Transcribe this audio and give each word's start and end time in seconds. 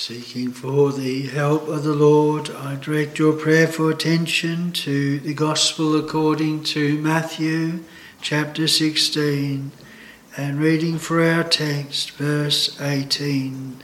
Seeking 0.00 0.52
for 0.52 0.92
the 0.92 1.22
help 1.22 1.66
of 1.66 1.82
the 1.82 1.92
Lord, 1.92 2.50
I 2.50 2.76
direct 2.76 3.18
your 3.18 3.32
prayerful 3.32 3.88
attention 3.88 4.70
to 4.84 5.18
the 5.18 5.34
Gospel 5.34 5.96
according 5.96 6.62
to 6.64 6.96
Matthew 6.98 7.80
chapter 8.20 8.68
16 8.68 9.72
and 10.36 10.60
reading 10.60 10.98
for 10.98 11.20
our 11.20 11.42
text, 11.42 12.12
verse 12.12 12.80
18. 12.80 13.82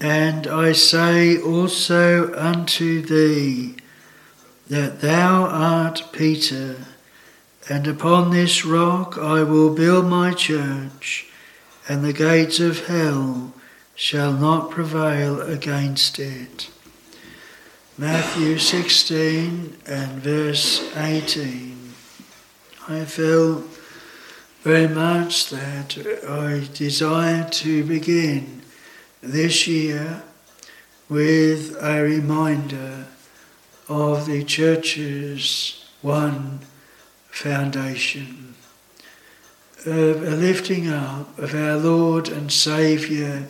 And 0.00 0.46
I 0.46 0.72
say 0.72 1.38
also 1.38 2.34
unto 2.34 3.02
thee 3.02 3.76
that 4.70 5.02
thou 5.02 5.44
art 5.44 6.04
Peter, 6.12 6.86
and 7.68 7.86
upon 7.86 8.30
this 8.30 8.64
rock 8.64 9.18
I 9.18 9.42
will 9.42 9.74
build 9.74 10.06
my 10.06 10.32
church, 10.32 11.26
and 11.86 12.02
the 12.02 12.14
gates 12.14 12.58
of 12.58 12.86
hell 12.86 13.52
shall 13.94 14.32
not 14.32 14.70
prevail 14.70 15.40
against 15.40 16.18
it. 16.18 16.70
Matthew 17.98 18.58
16 18.58 19.76
and 19.86 20.22
verse 20.22 20.96
18. 20.96 21.92
I 22.88 23.04
feel 23.04 23.64
very 24.62 24.88
much 24.88 25.50
that 25.50 25.98
I 26.28 26.66
desire 26.74 27.48
to 27.50 27.84
begin 27.84 28.62
this 29.20 29.66
year 29.66 30.22
with 31.08 31.76
a 31.80 32.00
reminder 32.00 33.06
of 33.88 34.26
the 34.26 34.42
church's 34.42 35.84
one 36.00 36.60
foundation, 37.28 38.54
of 39.84 40.22
a 40.22 40.36
lifting 40.36 40.88
up 40.88 41.38
of 41.38 41.54
our 41.54 41.76
Lord 41.76 42.28
and 42.28 42.50
Saviour 42.50 43.48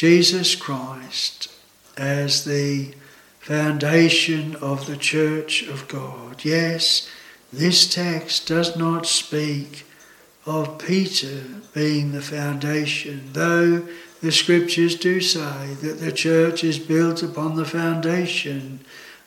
Jesus 0.00 0.54
Christ 0.56 1.52
as 1.94 2.46
the 2.46 2.94
foundation 3.38 4.56
of 4.56 4.86
the 4.86 4.96
church 4.96 5.60
of 5.64 5.88
God. 5.88 6.42
Yes, 6.42 7.06
this 7.52 7.86
text 7.86 8.48
does 8.48 8.78
not 8.78 9.04
speak 9.04 9.84
of 10.46 10.78
Peter 10.78 11.42
being 11.74 12.12
the 12.12 12.22
foundation, 12.22 13.28
though 13.34 13.86
the 14.22 14.32
scriptures 14.32 14.96
do 14.96 15.20
say 15.20 15.74
that 15.82 16.00
the 16.00 16.12
church 16.12 16.64
is 16.64 16.78
built 16.78 17.22
upon 17.22 17.56
the 17.56 17.66
foundation 17.66 18.80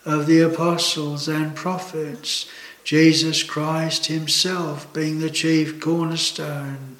of 0.06 0.26
the 0.26 0.40
apostles 0.40 1.28
and 1.28 1.56
prophets, 1.56 2.50
Jesus 2.84 3.44
Christ 3.44 4.08
Himself 4.08 4.92
being 4.92 5.20
the 5.20 5.30
chief 5.30 5.80
cornerstone. 5.80 6.98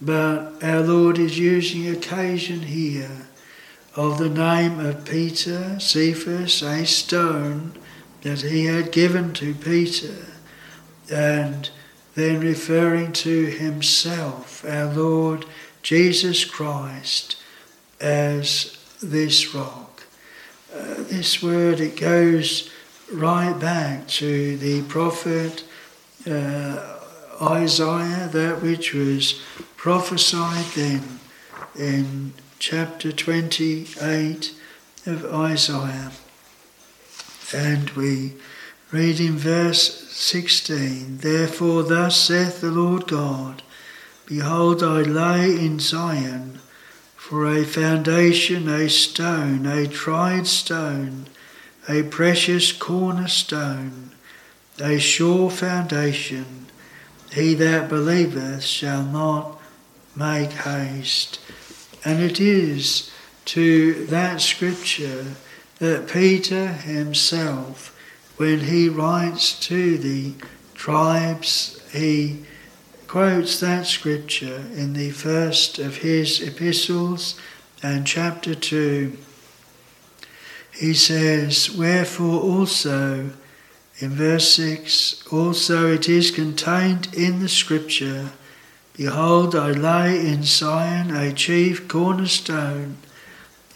But 0.00 0.62
our 0.62 0.80
Lord 0.80 1.18
is 1.18 1.38
using 1.38 1.88
occasion 1.88 2.60
here 2.62 3.26
of 3.96 4.18
the 4.18 4.28
name 4.28 4.78
of 4.78 5.04
Peter, 5.04 5.80
Cephas, 5.80 6.62
a 6.62 6.86
stone 6.86 7.72
that 8.22 8.42
he 8.42 8.66
had 8.66 8.92
given 8.92 9.32
to 9.34 9.54
Peter, 9.54 10.26
and 11.10 11.68
then 12.14 12.40
referring 12.40 13.12
to 13.12 13.46
himself, 13.46 14.64
our 14.64 14.92
Lord 14.92 15.46
Jesus 15.82 16.44
Christ, 16.44 17.36
as 18.00 18.78
this 19.02 19.54
rock. 19.54 20.04
Uh, 20.72 20.94
this 20.98 21.42
word, 21.42 21.80
it 21.80 21.98
goes 21.98 22.70
right 23.12 23.58
back 23.58 24.06
to 24.06 24.56
the 24.58 24.82
prophet 24.82 25.64
uh, 26.28 26.97
Isaiah, 27.40 28.28
that 28.32 28.62
which 28.62 28.94
was 28.94 29.40
prophesied 29.76 30.64
then 30.74 31.20
in 31.78 32.32
chapter 32.58 33.12
28 33.12 34.54
of 35.06 35.24
Isaiah. 35.34 36.12
And 37.54 37.90
we 37.90 38.34
read 38.90 39.20
in 39.20 39.36
verse 39.36 40.08
16 40.10 41.18
Therefore, 41.18 41.82
thus 41.82 42.20
saith 42.20 42.60
the 42.60 42.70
Lord 42.70 43.06
God, 43.06 43.62
Behold, 44.26 44.82
I 44.82 45.02
lay 45.02 45.50
in 45.50 45.78
Zion 45.78 46.60
for 47.16 47.46
a 47.46 47.64
foundation, 47.64 48.68
a 48.68 48.88
stone, 48.88 49.66
a 49.66 49.86
tried 49.86 50.46
stone, 50.46 51.26
a 51.88 52.02
precious 52.02 52.72
cornerstone, 52.72 54.12
a 54.80 54.98
sure 54.98 55.50
foundation. 55.50 56.67
He 57.32 57.54
that 57.54 57.88
believeth 57.88 58.62
shall 58.62 59.04
not 59.04 59.60
make 60.16 60.50
haste. 60.50 61.40
And 62.04 62.20
it 62.20 62.40
is 62.40 63.10
to 63.46 64.06
that 64.06 64.40
scripture 64.40 65.24
that 65.78 66.08
Peter 66.08 66.68
himself, 66.68 67.96
when 68.36 68.60
he 68.60 68.88
writes 68.88 69.58
to 69.66 69.98
the 69.98 70.34
tribes, 70.74 71.80
he 71.92 72.44
quotes 73.06 73.58
that 73.60 73.86
scripture 73.86 74.64
in 74.74 74.92
the 74.92 75.10
first 75.10 75.78
of 75.78 75.98
his 75.98 76.40
epistles 76.40 77.40
and 77.82 78.06
chapter 78.06 78.54
2. 78.54 79.16
He 80.72 80.94
says, 80.94 81.70
Wherefore 81.70 82.40
also, 82.40 83.30
in 84.00 84.10
verse 84.10 84.52
6, 84.54 85.24
also 85.30 85.92
it 85.92 86.08
is 86.08 86.30
contained 86.30 87.12
in 87.14 87.40
the 87.40 87.48
scripture 87.48 88.30
Behold, 88.98 89.54
I 89.54 89.70
lay 89.70 90.26
in 90.26 90.42
Zion 90.42 91.14
a 91.14 91.32
chief 91.32 91.86
cornerstone, 91.86 92.96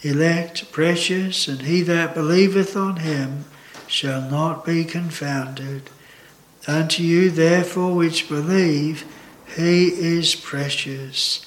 elect, 0.01 0.69
precious, 0.73 1.47
and 1.47 1.61
he 1.61 1.81
that 1.83 2.13
believeth 2.13 2.75
on 2.75 2.97
him 2.97 3.45
shall 3.87 4.29
not 4.29 4.65
be 4.65 4.83
confounded. 4.83 5.89
Unto 6.67 7.03
you, 7.03 7.29
therefore, 7.29 7.95
which 7.95 8.27
believe, 8.27 9.05
he 9.55 9.87
is 9.87 10.35
precious. 10.35 11.45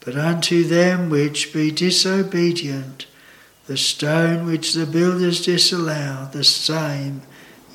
But 0.00 0.16
unto 0.16 0.62
them 0.64 1.08
which 1.08 1.50
be 1.54 1.70
disobedient, 1.70 3.06
the 3.66 3.78
stone 3.78 4.44
which 4.44 4.74
the 4.74 4.84
builders 4.84 5.46
disallow, 5.46 6.28
the 6.30 6.44
same 6.44 7.22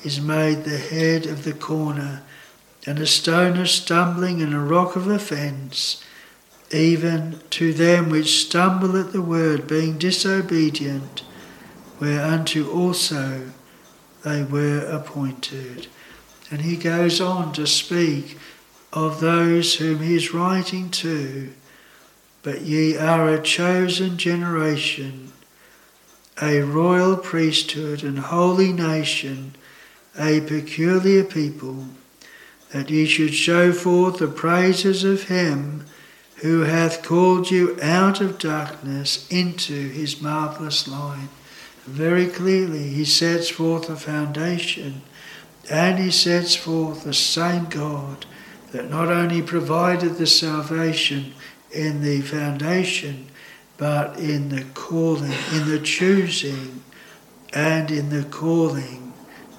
is 0.04 0.20
made 0.20 0.64
the 0.64 0.78
head 0.78 1.26
of 1.26 1.44
the 1.44 1.52
corner 1.52 2.22
and 2.86 2.98
a 2.98 3.06
stone 3.06 3.58
of 3.58 3.68
stumbling 3.68 4.40
and 4.40 4.54
a 4.54 4.58
rock 4.58 4.96
of 4.96 5.06
offence, 5.06 6.02
even 6.72 7.40
to 7.50 7.72
them 7.72 8.08
which 8.08 8.46
stumble 8.46 8.96
at 8.96 9.12
the 9.12 9.22
word, 9.22 9.66
being 9.66 9.98
disobedient, 9.98 11.22
whereunto 11.98 12.70
also 12.70 13.50
they 14.24 14.42
were 14.42 14.80
appointed. 14.86 15.88
And 16.50 16.62
he 16.62 16.76
goes 16.76 17.20
on 17.20 17.52
to 17.54 17.66
speak 17.66 18.38
of 18.92 19.20
those 19.20 19.76
whom 19.76 20.00
he 20.00 20.16
is 20.16 20.34
writing 20.34 20.90
to. 20.90 21.50
But 22.42 22.62
ye 22.62 22.96
are 22.96 23.28
a 23.28 23.42
chosen 23.42 24.16
generation, 24.16 25.32
a 26.40 26.60
royal 26.62 27.16
priesthood, 27.16 28.02
and 28.02 28.18
holy 28.18 28.72
nation, 28.72 29.54
a 30.18 30.40
peculiar 30.40 31.24
people 31.24 31.86
that 32.72 32.90
ye 32.90 33.06
should 33.06 33.34
show 33.34 33.72
forth 33.72 34.18
the 34.18 34.28
praises 34.28 35.04
of 35.04 35.24
him 35.24 35.84
who 36.36 36.60
hath 36.60 37.02
called 37.02 37.50
you 37.50 37.76
out 37.82 38.20
of 38.20 38.38
darkness 38.38 39.26
into 39.30 39.88
his 39.88 40.22
marvellous 40.22 40.88
light. 40.88 41.28
Very 41.84 42.26
clearly, 42.26 42.88
he 42.88 43.04
sets 43.04 43.48
forth 43.48 43.90
a 43.90 43.96
foundation 43.96 45.02
and 45.70 45.98
he 45.98 46.10
sets 46.10 46.54
forth 46.54 47.04
the 47.04 47.14
same 47.14 47.66
God 47.66 48.26
that 48.72 48.90
not 48.90 49.08
only 49.08 49.42
provided 49.42 50.16
the 50.16 50.26
salvation 50.26 51.34
in 51.72 52.02
the 52.02 52.20
foundation, 52.20 53.26
but 53.76 54.18
in 54.18 54.48
the 54.48 54.64
calling, 54.74 55.32
in 55.52 55.68
the 55.68 55.80
choosing, 55.82 56.82
and 57.52 57.90
in 57.90 58.10
the 58.10 58.24
calling 58.24 58.99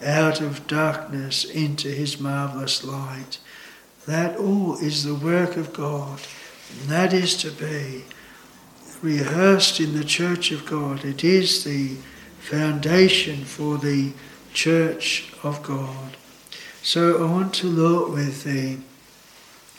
out 0.03 0.42
of 0.42 0.68
darkness 0.68 1.45
into 1.45 1.89
his 1.89 2.19
marvellous 2.19 2.83
light. 2.83 3.39
That 4.07 4.38
all 4.38 4.77
is 4.77 5.03
the 5.03 5.15
work 5.15 5.57
of 5.57 5.74
God. 5.74 6.19
And 6.80 6.89
that 6.89 7.13
is 7.13 7.36
to 7.38 7.51
be 7.51 8.03
rehearsed 9.01 9.80
in 9.80 9.98
the 9.98 10.03
church 10.03 10.51
of 10.51 10.65
God. 10.65 11.03
It 11.06 11.24
is 11.24 11.63
the 11.63 11.95
foundation 12.39 13.45
for 13.45 13.77
the 13.77 14.13
church 14.53 15.33
of 15.44 15.62
God. 15.63 16.18
So 16.81 17.24
I 17.24 17.31
want 17.31 17.53
to 17.56 17.68
look 17.68 18.12
with 18.12 18.44
the 18.44 18.77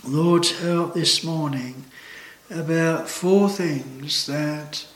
Lord's 0.05 0.61
help 0.61 0.95
this 0.95 1.25
morning 1.25 1.85
about 2.51 3.09
four 3.09 3.49
things 3.49 4.27
that 4.27 4.87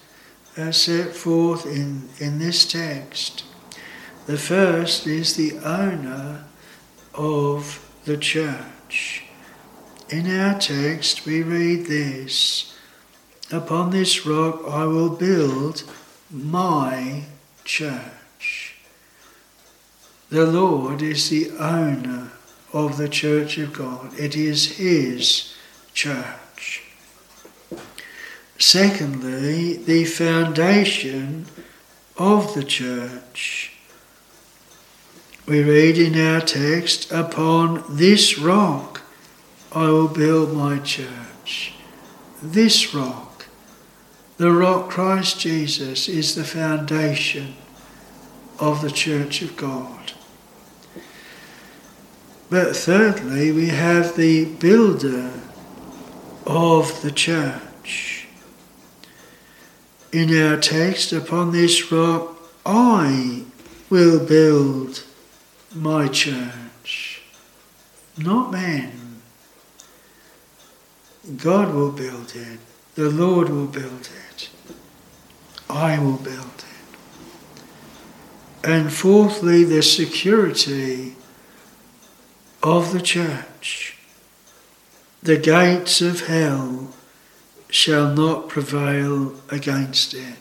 are 0.56 0.72
set 0.72 1.14
forth 1.14 1.66
in, 1.66 2.08
in 2.18 2.38
this 2.38 2.70
text. 2.70 3.44
The 4.26 4.36
first 4.36 5.06
is 5.06 5.36
the 5.36 5.56
owner 5.58 6.44
of 7.14 7.80
the 8.06 8.16
church. 8.16 9.22
In 10.10 10.28
our 10.40 10.58
text, 10.58 11.24
we 11.24 11.44
read 11.44 11.86
this 11.86 12.74
Upon 13.52 13.90
this 13.90 14.26
rock 14.26 14.62
I 14.66 14.84
will 14.86 15.10
build 15.10 15.84
my 16.28 17.22
church. 17.62 18.74
The 20.30 20.44
Lord 20.44 21.02
is 21.02 21.28
the 21.28 21.52
owner 21.52 22.32
of 22.72 22.96
the 22.96 23.08
church 23.08 23.58
of 23.58 23.72
God, 23.72 24.18
it 24.18 24.34
is 24.34 24.76
His 24.78 25.54
church. 25.94 26.82
Secondly, 28.58 29.76
the 29.76 30.04
foundation 30.04 31.46
of 32.18 32.54
the 32.54 32.64
church. 32.64 33.75
We 35.46 35.62
read 35.62 35.96
in 35.96 36.20
our 36.20 36.40
text, 36.40 37.12
Upon 37.12 37.84
this 37.88 38.36
rock 38.36 39.02
I 39.70 39.86
will 39.88 40.08
build 40.08 40.52
my 40.52 40.80
church. 40.80 41.72
This 42.42 42.92
rock, 42.92 43.46
the 44.38 44.50
rock 44.50 44.90
Christ 44.90 45.38
Jesus, 45.38 46.08
is 46.08 46.34
the 46.34 46.42
foundation 46.42 47.54
of 48.58 48.82
the 48.82 48.90
church 48.90 49.40
of 49.40 49.56
God. 49.56 50.12
But 52.50 52.74
thirdly, 52.74 53.52
we 53.52 53.68
have 53.68 54.16
the 54.16 54.46
builder 54.46 55.30
of 56.44 57.02
the 57.02 57.12
church. 57.12 58.26
In 60.12 60.36
our 60.36 60.56
text, 60.56 61.12
upon 61.12 61.52
this 61.52 61.92
rock 61.92 62.36
I 62.64 63.44
will 63.90 64.24
build 64.24 65.04
my 65.76 66.08
church, 66.08 67.22
not 68.16 68.50
man. 68.50 69.20
God 71.36 71.74
will 71.74 71.92
build 71.92 72.34
it, 72.34 72.58
the 72.94 73.10
Lord 73.10 73.48
will 73.48 73.66
build 73.66 74.08
it, 74.30 74.48
I 75.68 75.98
will 75.98 76.18
build 76.18 76.38
it. 76.46 76.64
And 78.64 78.92
fourthly, 78.92 79.64
the 79.64 79.82
security 79.82 81.16
of 82.62 82.92
the 82.92 83.00
church. 83.00 83.96
The 85.22 85.36
gates 85.36 86.00
of 86.00 86.26
hell 86.26 86.94
shall 87.68 88.12
not 88.14 88.48
prevail 88.48 89.34
against 89.50 90.14
it. 90.14 90.36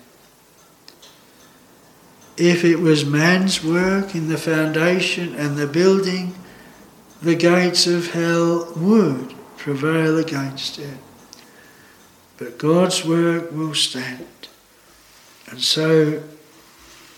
If 2.37 2.65
it 2.65 2.77
was 2.77 3.05
man's 3.05 3.63
work 3.63 4.13
in 4.13 4.27
the 4.27 4.37
foundation 4.37 5.35
and 5.35 5.55
the 5.55 5.67
building, 5.67 6.35
the 7.21 7.35
gates 7.35 7.87
of 7.87 8.11
hell 8.11 8.73
would 8.75 9.33
prevail 9.57 10.17
against 10.17 10.77
it. 10.79 10.97
But 12.37 12.57
God's 12.57 13.05
work 13.05 13.51
will 13.51 13.73
stand. 13.73 14.27
And 15.49 15.61
so 15.61 16.23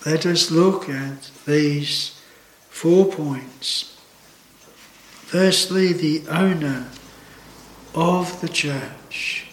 let 0.05 0.25
us 0.25 0.51
look 0.51 0.87
at 0.87 1.31
these 1.45 2.21
four 2.69 3.05
points. 3.05 3.97
Firstly, 5.25 5.93
the 5.93 6.27
owner 6.29 6.87
of 7.95 8.39
the 8.41 8.49
church, 8.49 9.47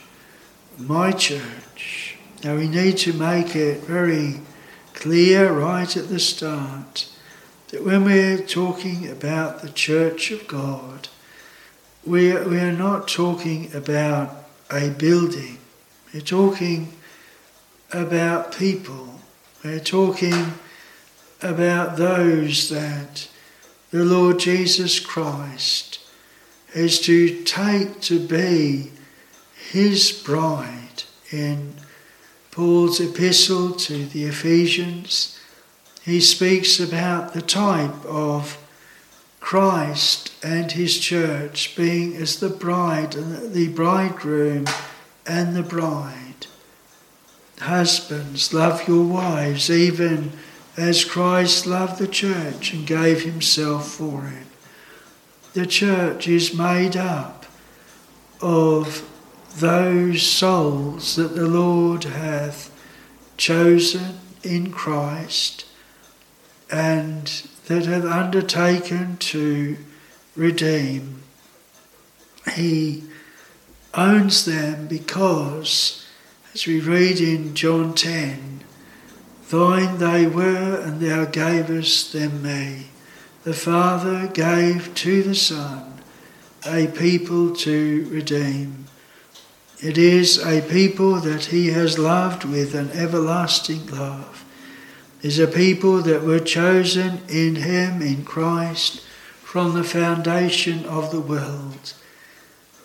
my 0.79 1.11
church. 1.11 2.19
Now 2.45 2.57
we 2.57 2.69
need 2.69 2.99
to 2.99 3.15
make 3.15 3.57
it 3.57 3.81
very 3.81 4.41
clear 5.05 5.53
right 5.53 5.99
at 5.99 6.09
the 6.09 6.19
start 6.19 7.07
that 7.69 7.85
when 7.85 8.07
we're 8.07 8.39
talking 8.39 9.07
about 9.07 9.61
the 9.61 9.69
church 9.69 10.31
of 10.31 10.49
God, 10.49 11.09
we 12.07 12.33
are, 12.33 12.49
we 12.49 12.59
are 12.59 12.73
not 12.73 13.07
talking 13.07 13.71
about 13.75 14.35
a 14.73 14.89
building. 14.89 15.59
We're 16.15 16.23
talking 16.23 16.95
about 17.93 18.57
people. 18.57 19.21
We're 19.63 19.79
talking 19.79 20.55
about 21.43 21.99
those 21.99 22.71
that 22.71 23.29
the 23.91 24.07
Lord 24.07 24.39
Jesus 24.39 25.01
Christ 25.01 26.01
is 26.73 26.99
to 27.03 27.45
take 27.45 28.01
to 28.01 28.27
be 28.27 28.91
his 29.71 30.13
bride 30.13 31.03
in 31.31 31.75
Paul's 32.55 33.01
epistle 33.01 33.73
to 33.73 34.07
the 34.07 34.27
Ephesians. 34.27 35.41
He 36.05 36.21
speaks 36.21 36.79
about 36.79 37.35
the 37.35 37.43
type 37.43 38.05
of 38.05 38.57
Christ 39.41 40.33
and 40.41 40.71
his 40.71 41.01
church 41.01 41.75
being 41.75 42.15
as 42.15 42.39
the 42.39 42.49
bride 42.49 43.17
and 43.17 43.53
the 43.53 43.67
bridegroom 43.71 44.67
and 45.27 45.57
the 45.57 45.65
bride. 45.65 46.47
Husbands, 47.59 48.55
love 48.55 48.87
your 48.87 49.05
wives 49.05 49.69
even 49.69 50.31
as 50.77 51.05
Christ 51.05 51.67
loved 51.67 51.99
the 51.99 52.07
church 52.07 52.73
and 52.73 52.87
gave 52.87 53.23
himself 53.23 53.89
for 53.89 54.29
it. 54.29 54.47
The 55.55 55.67
church 55.67 56.29
is 56.29 56.57
made 56.57 56.97
up 56.97 57.47
of 58.41 59.11
those 59.57 60.23
souls 60.23 61.17
that 61.17 61.35
the 61.37 61.47
Lord 61.47 62.05
hath 62.05 62.71
chosen 63.37 64.19
in 64.43 64.73
Christ 64.73 65.65
and 66.71 67.27
that 67.67 67.87
have 67.87 68.05
undertaken 68.05 69.17
to 69.19 69.77
redeem. 70.37 71.23
He 72.55 73.05
owns 73.95 74.45
them 74.45 74.87
because, 74.87 76.07
as 76.53 76.67
we 76.67 76.81
read 76.81 77.21
in 77.21 77.55
John 77.55 77.95
10, 77.95 78.65
Thine 79.51 79.99
they 79.99 80.27
were, 80.27 80.81
and 80.81 81.01
thou 81.01 81.27
gavest 81.27 82.13
them 82.13 82.43
me. 82.43 82.87
The 83.45 83.55
Father 83.55 84.27
gave 84.27 84.95
to 84.97 85.23
the 85.23 85.35
Son 85.35 86.03
a 86.67 86.87
people 86.89 87.55
to 87.57 88.09
redeem. 88.11 88.84
It 89.85 89.99
is 89.99 90.39
a 90.39 90.63
people 90.63 91.17
that 91.17 91.45
he 91.45 91.67
has 91.73 91.99
loved 91.99 92.45
with 92.45 92.75
an 92.75 92.91
everlasting 92.93 93.87
love. 93.89 94.43
It 95.21 95.27
is 95.27 95.39
a 95.39 95.47
people 95.47 95.99
that 95.99 96.23
were 96.23 96.41
chosen 96.41 97.21
in 97.29 97.57
him, 97.57 98.01
in 98.01 98.25
Christ, 98.25 99.03
from 99.43 99.75
the 99.75 99.85
foundation 99.85 100.87
of 100.87 101.11
the 101.11 101.21
world. 101.21 101.93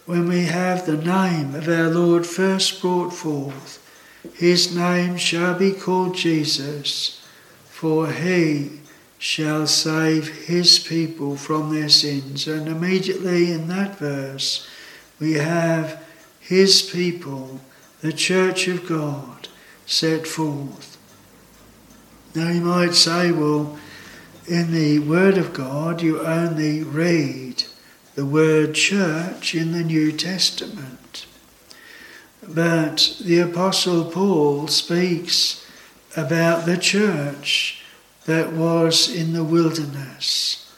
When 0.07 0.27
we 0.27 0.43
have 0.47 0.85
the 0.85 0.97
name 0.97 1.55
of 1.55 1.69
our 1.69 1.87
Lord 1.87 2.25
first 2.25 2.81
brought 2.81 3.13
forth, 3.13 3.79
his 4.33 4.75
name 4.75 5.15
shall 5.15 5.57
be 5.57 5.71
called 5.71 6.17
Jesus, 6.17 7.25
for 7.69 8.11
he 8.11 8.81
shall 9.17 9.67
save 9.67 10.47
his 10.47 10.79
people 10.79 11.37
from 11.37 11.73
their 11.73 11.87
sins. 11.87 12.45
And 12.45 12.67
immediately 12.67 13.53
in 13.53 13.69
that 13.69 13.97
verse, 13.97 14.67
we 15.17 15.35
have 15.35 16.03
his 16.49 16.81
people, 16.81 17.61
the 18.01 18.11
church 18.11 18.67
of 18.67 18.87
God, 18.87 19.47
set 19.85 20.25
forth. 20.25 20.97
Now 22.33 22.49
you 22.49 22.61
might 22.61 22.95
say, 22.95 23.31
well, 23.31 23.77
in 24.47 24.71
the 24.71 24.97
Word 24.97 25.37
of 25.37 25.53
God, 25.53 26.01
you 26.01 26.21
only 26.21 26.81
read 26.81 27.65
the 28.15 28.25
word 28.25 28.73
church 28.73 29.53
in 29.53 29.73
the 29.73 29.83
New 29.83 30.11
Testament. 30.11 31.27
But 32.41 33.17
the 33.23 33.41
Apostle 33.41 34.05
Paul 34.05 34.67
speaks 34.69 35.63
about 36.17 36.65
the 36.65 36.77
church 36.77 37.83
that 38.25 38.53
was 38.53 39.07
in 39.07 39.33
the 39.33 39.43
wilderness. 39.43 40.75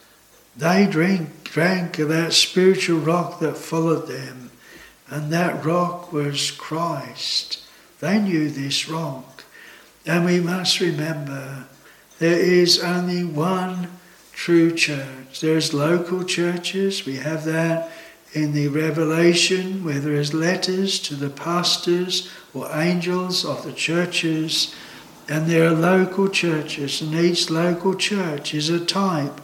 They 0.57 0.85
drink, 0.85 1.45
drank 1.45 1.97
of 1.99 2.09
that 2.09 2.33
spiritual 2.33 2.99
rock 2.99 3.39
that 3.39 3.55
followed 3.55 4.07
them, 4.07 4.50
and 5.11 5.31
that 5.31 5.63
rock 5.63 6.13
was 6.13 6.51
Christ. 6.51 7.61
They 7.99 8.17
knew 8.19 8.49
this 8.49 8.87
rock. 8.89 9.43
And 10.05 10.25
we 10.25 10.39
must 10.39 10.79
remember 10.79 11.65
there 12.17 12.39
is 12.39 12.81
only 12.81 13.25
one 13.25 13.89
true 14.31 14.73
church. 14.73 15.41
There's 15.41 15.73
local 15.73 16.23
churches, 16.23 17.05
we 17.05 17.17
have 17.17 17.43
that 17.43 17.91
in 18.33 18.53
the 18.53 18.69
Revelation, 18.69 19.83
where 19.83 19.99
there 19.99 20.15
is 20.15 20.33
letters 20.33 20.97
to 21.01 21.15
the 21.15 21.29
pastors 21.29 22.31
or 22.53 22.69
angels 22.73 23.43
of 23.43 23.63
the 23.63 23.73
churches, 23.73 24.73
and 25.27 25.47
there 25.47 25.67
are 25.67 25.75
local 25.75 26.29
churches, 26.29 27.01
and 27.01 27.13
each 27.13 27.49
local 27.49 27.95
church 27.95 28.53
is 28.53 28.69
a 28.69 28.83
type 28.83 29.41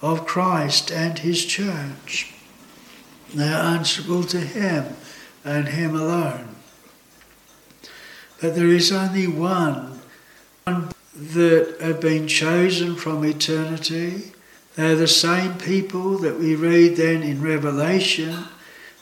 of 0.00 0.26
Christ 0.26 0.90
and 0.90 1.18
his 1.18 1.44
church. 1.44 2.32
They 3.34 3.48
are 3.48 3.76
answerable 3.76 4.24
to 4.24 4.40
him 4.40 4.96
and 5.44 5.68
him 5.68 5.94
alone. 5.94 6.56
But 8.40 8.54
there 8.54 8.68
is 8.68 8.90
only 8.90 9.26
one, 9.26 10.00
one 10.64 10.90
that 11.14 11.76
have 11.80 12.00
been 12.00 12.26
chosen 12.26 12.96
from 12.96 13.24
eternity 13.24 14.32
they're 14.74 14.96
the 14.96 15.08
same 15.08 15.54
people 15.58 16.18
that 16.18 16.38
we 16.38 16.54
read 16.54 16.96
then 16.96 17.22
in 17.22 17.42
Revelation 17.42 18.44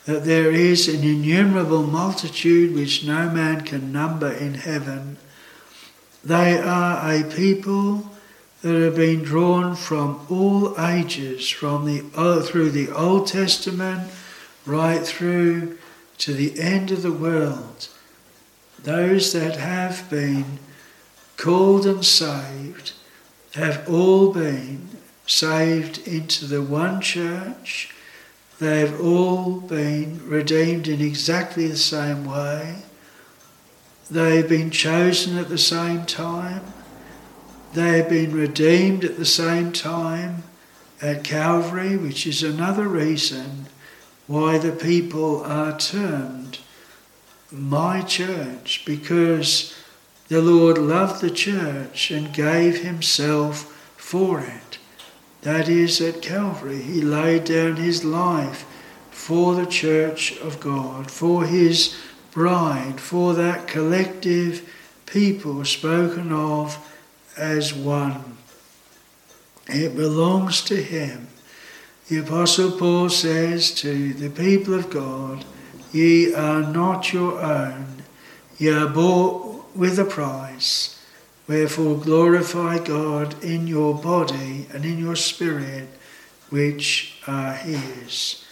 that 0.07 0.25
there 0.25 0.51
is 0.51 0.89
an 0.89 1.05
innumerable 1.05 1.83
multitude 1.83 2.75
which 2.75 3.05
no 3.05 3.31
man 3.31 3.61
can 3.61 3.93
number 3.93 4.33
in 4.33 4.55
heaven. 4.55 5.19
They 6.25 6.59
are 6.59 7.13
a 7.13 7.23
people 7.25 8.11
that 8.63 8.81
have 8.83 8.97
been 8.97 9.23
drawn 9.23 9.77
from 9.77 10.27
all 10.29 10.79
ages, 10.81 11.49
from 11.49 11.85
the 11.85 12.05
uh, 12.15 12.41
through 12.41 12.71
the 12.71 12.91
Old 12.91 13.27
Testament 13.27 14.11
right 14.67 15.07
through 15.07 15.79
to 16.19 16.33
the 16.33 16.61
end 16.61 16.91
of 16.91 17.03
the 17.03 17.13
world. 17.13 17.89
Those 18.83 19.33
that 19.33 19.57
have 19.57 20.09
been 20.11 20.59
called 21.37 21.87
and 21.87 22.05
saved 22.05 22.93
have 23.55 23.89
all 23.89 24.33
been 24.33 24.89
saved 25.27 26.07
into 26.07 26.47
the 26.47 26.63
one 26.63 27.01
church 27.01 27.95
they 28.59 28.81
have 28.81 29.01
all 29.01 29.61
been 29.61 30.21
redeemed 30.29 30.89
in 30.89 31.01
exactly 31.01 31.69
the 31.69 31.77
same 31.77 32.25
way. 32.25 32.83
They 34.11 34.39
have 34.39 34.49
been 34.49 34.71
chosen 34.71 35.39
at 35.39 35.49
the 35.49 35.59
same 35.59 36.07
time. 36.07 36.65
They 37.75 37.99
have 37.99 38.09
been 38.09 38.33
redeemed 38.33 39.05
at 39.05 39.17
the 39.17 39.27
same 39.27 39.73
time 39.73 40.43
at 41.01 41.25
Calvary, 41.25 41.97
which 41.97 42.27
is 42.27 42.43
another 42.43 42.89
reason 42.89 43.67
why 44.27 44.59
the 44.59 44.73
people 44.73 45.43
are 45.45 45.79
termed 45.79 46.59
my 47.51 48.03
church, 48.03 48.83
because 48.85 49.75
the 50.29 50.43
Lord 50.43 50.77
loved 50.77 51.21
the 51.21 51.31
church 51.31 52.11
and 52.11 52.35
gave 52.35 52.83
himself 52.83 53.93
for 53.97 54.41
it. 54.41 54.79
That 55.43 55.69
is, 55.69 56.01
at 56.01 56.21
Calvary, 56.21 56.83
he 56.83 57.01
laid 57.01 57.45
down 57.45 57.77
his 57.77 58.05
life 58.05 58.67
for 59.11 59.55
the 59.55 59.67
church 59.67 60.37
of 60.39 60.61
God, 60.61 61.11
for 61.11 61.45
his 61.45 61.97
bride, 62.33 63.01
for 63.01 63.35
that 63.35 63.67
collective 63.67 64.69
people 65.07 65.65
spoken 65.65 66.33
of 66.33 66.77
as 67.39 67.73
one. 67.73 68.37
It 69.69 69.97
belongs 69.97 70.63
to 70.65 70.77
him. 70.77 71.29
The 72.09 72.19
Apostle 72.19 72.73
Paul 72.73 73.11
says 73.11 73.71
to 73.83 74.15
the 74.15 74.31
people 74.31 74.75
of 74.75 74.89
God, 74.91 75.45
Ye 75.93 76.35
are 76.35 76.63
not 76.63 77.13
your 77.13 77.41
own, 77.41 78.03
ye 78.57 78.71
are 78.71 78.89
bought 78.89 79.77
with 79.77 79.99
a 79.99 80.05
price. 80.05 80.95
Wherefore 81.47 81.97
glorify 81.97 82.79
God 82.79 83.43
in 83.43 83.67
your 83.67 83.95
body 83.95 84.67
and 84.73 84.85
in 84.85 84.99
your 84.99 85.17
spirit, 85.17 85.89
which 86.51 87.21
are 87.27 87.55
His. 87.55 88.45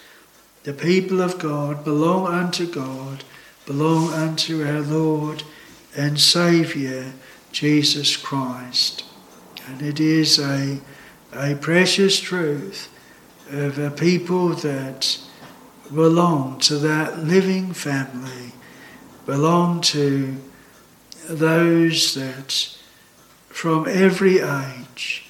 The 0.65 0.73
people 0.73 1.21
of 1.21 1.39
God 1.39 1.85
belong 1.85 2.27
unto 2.27 2.67
God, 2.67 3.25
belong 3.67 4.13
unto 4.13 4.67
our 4.67 4.81
Lord 4.81 5.43
and 5.97 6.19
Saviour, 6.19 7.13
Jesus 7.57 8.19
Christ. 8.19 9.03
And 9.67 9.81
it 9.81 9.99
is 9.99 10.39
a, 10.39 10.79
a 11.33 11.55
precious 11.55 12.21
truth 12.21 12.91
of 13.51 13.79
a 13.79 13.91
people 13.91 14.51
that 14.51 15.19
belong 15.89 16.59
to 16.59 16.77
that 16.77 17.21
living 17.21 17.73
family, 17.73 18.53
belong 19.25 19.81
to 19.81 20.37
those 21.31 22.15
that 22.15 22.77
from 23.49 23.89
every 23.89 24.41
age 24.41 25.25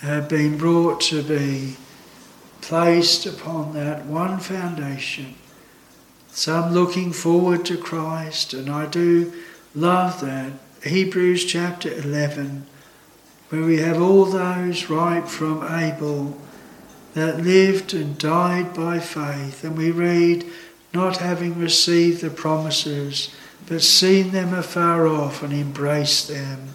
have 0.00 0.28
been 0.28 0.58
brought 0.58 1.00
to 1.02 1.22
be 1.22 1.76
placed 2.62 3.26
upon 3.26 3.74
that 3.74 4.06
one 4.06 4.40
foundation. 4.40 5.36
Some 6.32 6.72
looking 6.72 7.12
forward 7.12 7.64
to 7.66 7.78
Christ, 7.78 8.54
and 8.54 8.68
I 8.68 8.86
do 8.86 9.32
love 9.72 10.20
that. 10.22 10.50
Hebrews 10.82 11.44
chapter 11.44 11.92
11, 11.92 12.66
where 13.50 13.62
we 13.62 13.78
have 13.78 14.00
all 14.00 14.24
those 14.24 14.88
right 14.88 15.28
from 15.28 15.62
Abel 15.62 16.38
that 17.14 17.42
lived 17.42 17.92
and 17.92 18.16
died 18.16 18.74
by 18.74 18.98
faith, 18.98 19.64
and 19.64 19.76
we 19.76 19.90
read, 19.90 20.46
not 20.94 21.18
having 21.18 21.58
received 21.58 22.20
the 22.20 22.30
promises, 22.30 23.34
but 23.66 23.82
seen 23.82 24.30
them 24.30 24.54
afar 24.54 25.06
off 25.06 25.42
and 25.42 25.52
embraced 25.52 26.28
them 26.28 26.70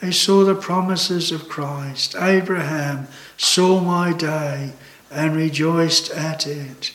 they 0.00 0.12
saw 0.12 0.44
the 0.44 0.54
promises 0.54 1.32
of 1.32 1.48
Christ. 1.48 2.14
Abraham 2.18 3.08
saw 3.36 3.80
my 3.80 4.12
day 4.12 4.72
and 5.10 5.34
rejoiced 5.34 6.10
at 6.10 6.46
it. 6.46 6.92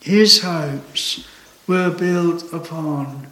His 0.00 0.42
hopes 0.42 1.26
were 1.66 1.90
built 1.90 2.52
upon 2.52 3.26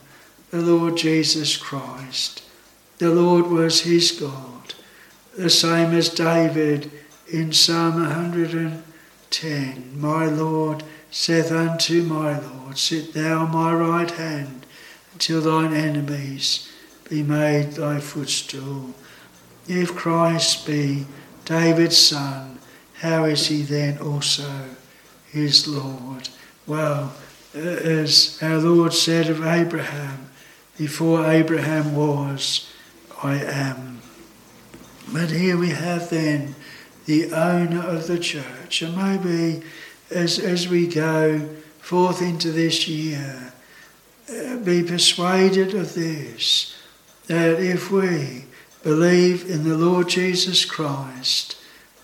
the 0.50 0.62
Lord 0.62 0.96
Jesus 0.96 1.56
Christ. 1.56 2.42
The 2.98 3.10
Lord 3.10 3.46
was 3.46 3.82
his 3.82 4.10
God, 4.12 4.74
the 5.36 5.50
same 5.50 5.94
as 5.94 6.08
David 6.08 6.90
in 7.28 7.52
Psalm 7.52 7.94
110 7.94 10.00
My 10.00 10.26
Lord 10.26 10.82
saith 11.10 11.52
unto 11.52 12.02
my 12.02 12.38
Lord, 12.38 12.78
Sit 12.78 13.12
thou 13.12 13.44
on 13.44 13.52
my 13.52 13.72
right 13.72 14.10
hand 14.10 14.66
until 15.12 15.40
thine 15.40 15.74
enemies 15.74 16.72
be 17.08 17.22
made 17.22 17.72
thy 17.72 18.00
footstool. 18.00 18.94
If 19.66 19.94
Christ 19.94 20.66
be 20.66 21.06
David's 21.44 21.98
son, 21.98 22.58
how 22.94 23.24
is 23.24 23.46
he 23.46 23.62
then 23.62 23.98
also 23.98 24.64
his 25.30 25.68
Lord? 25.68 26.28
Well, 26.66 27.12
as 27.54 28.38
our 28.42 28.58
Lord 28.58 28.92
said 28.92 29.28
of 29.28 29.46
Abraham, 29.46 30.27
before 30.78 31.28
Abraham 31.28 31.94
was, 31.94 32.72
I 33.22 33.34
am. 33.34 34.00
But 35.12 35.30
here 35.30 35.56
we 35.56 35.70
have 35.70 36.08
then 36.08 36.54
the 37.06 37.32
owner 37.32 37.80
of 37.80 38.06
the 38.06 38.18
church, 38.18 38.80
and 38.82 38.96
maybe 38.96 39.64
as, 40.10 40.38
as 40.38 40.68
we 40.68 40.86
go 40.86 41.48
forth 41.80 42.22
into 42.22 42.52
this 42.52 42.86
year, 42.86 43.52
uh, 44.30 44.56
be 44.58 44.82
persuaded 44.82 45.74
of 45.74 45.94
this 45.94 46.74
that 47.26 47.60
if 47.60 47.90
we 47.90 48.44
believe 48.82 49.50
in 49.50 49.64
the 49.64 49.76
Lord 49.76 50.08
Jesus 50.08 50.64
Christ, 50.64 51.56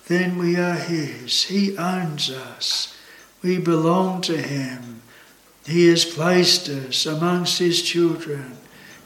then 0.08 0.36
we 0.38 0.56
are 0.56 0.74
His. 0.74 1.44
He 1.44 1.76
owns 1.76 2.30
us. 2.30 2.96
We 3.42 3.58
belong 3.58 4.20
to 4.22 4.36
Him. 4.36 5.02
He 5.66 5.86
has 5.88 6.04
placed 6.04 6.68
us 6.68 7.06
amongst 7.06 7.58
His 7.58 7.82
children. 7.82 8.58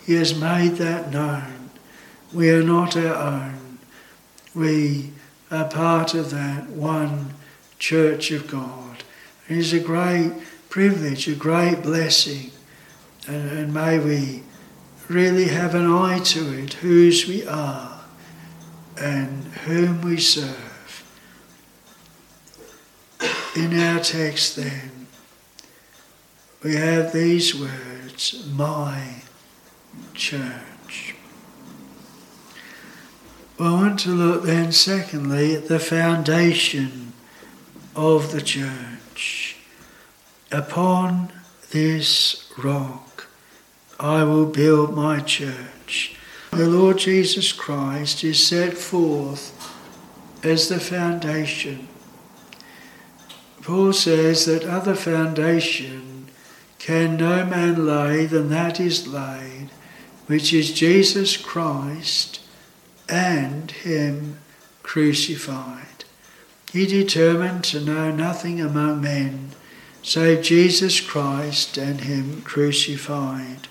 He 0.09 0.15
has 0.15 0.35
made 0.35 0.77
that 0.77 1.11
known. 1.11 1.69
We 2.33 2.49
are 2.49 2.63
not 2.63 2.97
our 2.97 3.15
own. 3.15 3.79
We 4.55 5.11
are 5.51 5.69
part 5.69 6.15
of 6.15 6.31
that 6.31 6.71
one 6.71 7.35
church 7.79 8.31
of 8.31 8.49
God. 8.49 9.05
It 9.51 9.59
is 9.59 9.75
a 9.75 9.81
great 9.81 10.33
privilege, 10.71 11.29
a 11.29 11.35
great 11.35 11.83
blessing. 11.83 12.53
And, 13.27 13.51
and 13.51 13.75
may 13.75 13.99
we 13.99 14.45
really 15.11 15.49
have 15.49 15.75
an 15.75 15.85
eye 15.85 16.21
to 16.21 16.59
it, 16.59 16.73
whose 16.73 17.29
we 17.29 17.47
are 17.47 18.01
and 18.97 19.45
whom 19.67 20.01
we 20.01 20.17
serve. 20.17 21.05
In 23.55 23.79
our 23.79 24.01
text, 24.01 24.57
then, 24.57 25.07
we 26.63 26.77
have 26.77 27.13
these 27.13 27.55
words, 27.55 28.49
my 28.55 29.19
church. 30.15 31.15
Well, 33.59 33.75
I 33.75 33.81
want 33.83 33.99
to 34.01 34.11
look 34.11 34.45
then, 34.45 34.73
secondly, 34.73 35.55
at 35.55 35.69
the 35.69 35.81
foundation 35.81 37.13
of 37.97 38.33
the 38.33 38.41
church. 38.43 39.57
Upon 40.53 41.33
this 41.71 42.51
rock 42.57 43.27
I 44.01 44.23
will 44.23 44.47
build 44.47 44.95
my 44.95 45.19
church. 45.19 46.15
The 46.53 46.69
Lord 46.69 46.99
Jesus 46.99 47.53
Christ 47.53 48.23
is 48.23 48.47
set 48.47 48.75
forth 48.75 49.53
as 50.45 50.69
the 50.69 50.79
foundation. 50.79 51.89
Paul 53.63 53.93
says 53.93 54.47
that 54.47 54.65
other 54.65 54.95
foundation 54.95 56.29
can 56.79 57.17
no 57.17 57.45
man 57.45 57.85
lay 57.85 58.25
than 58.27 58.51
that 58.51 58.79
is 58.79 59.09
laid, 59.09 59.71
which 60.29 60.53
is 60.53 60.73
Jesus 60.73 61.37
Christ 61.37 62.41
and 63.09 63.71
Him 63.71 64.39
crucified. 64.83 66.05
He 66.73 66.87
determined 66.87 67.65
to 67.65 67.81
know 67.81 68.11
nothing 68.11 68.61
among 68.61 69.03
men 69.03 69.51
save 70.03 70.43
Jesus 70.43 71.01
Christ 71.01 71.77
and 71.77 72.03
Him 72.03 72.41
crucified 72.43 73.69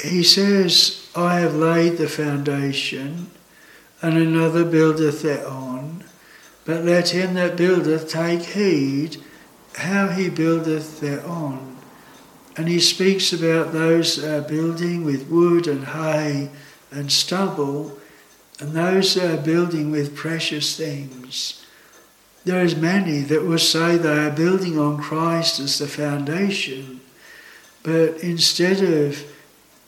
he 0.00 0.22
says, 0.22 1.10
I 1.16 1.40
have 1.40 1.54
laid 1.54 1.98
the 1.98 2.08
foundation, 2.08 3.30
and 4.00 4.16
another 4.16 4.64
buildeth 4.64 5.22
thereon. 5.22 6.04
But 6.64 6.84
let 6.84 7.08
him 7.10 7.34
that 7.34 7.56
buildeth 7.56 8.08
take 8.08 8.42
heed 8.42 9.16
how 9.76 10.08
he 10.08 10.28
buildeth 10.28 11.00
thereon. 11.00 11.67
And 12.58 12.66
he 12.66 12.80
speaks 12.80 13.32
about 13.32 13.72
those 13.72 14.22
uh, 14.22 14.40
building 14.40 15.04
with 15.04 15.28
wood 15.28 15.68
and 15.68 15.84
hay 15.84 16.50
and 16.90 17.12
stubble, 17.12 17.96
and 18.58 18.72
those 18.72 19.14
that 19.14 19.38
are 19.38 19.42
building 19.42 19.92
with 19.92 20.16
precious 20.16 20.76
things. 20.76 21.64
There 22.44 22.64
is 22.64 22.74
many 22.74 23.20
that 23.20 23.44
will 23.44 23.60
say 23.60 23.96
they 23.96 24.26
are 24.26 24.32
building 24.32 24.76
on 24.76 24.98
Christ 24.98 25.60
as 25.60 25.78
the 25.78 25.86
foundation, 25.86 27.00
but 27.84 28.24
instead 28.24 28.82
of 28.82 29.22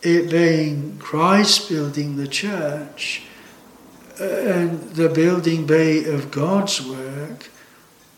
it 0.03 0.31
being 0.31 0.97
Christ 0.99 1.69
building 1.69 2.19
the 2.19 2.29
church 2.29 3.25
and 4.21 4.81
the 4.91 5.09
building 5.09 5.67
be 5.67 6.05
of 6.05 6.31
God's 6.31 6.87
work, 6.87 7.51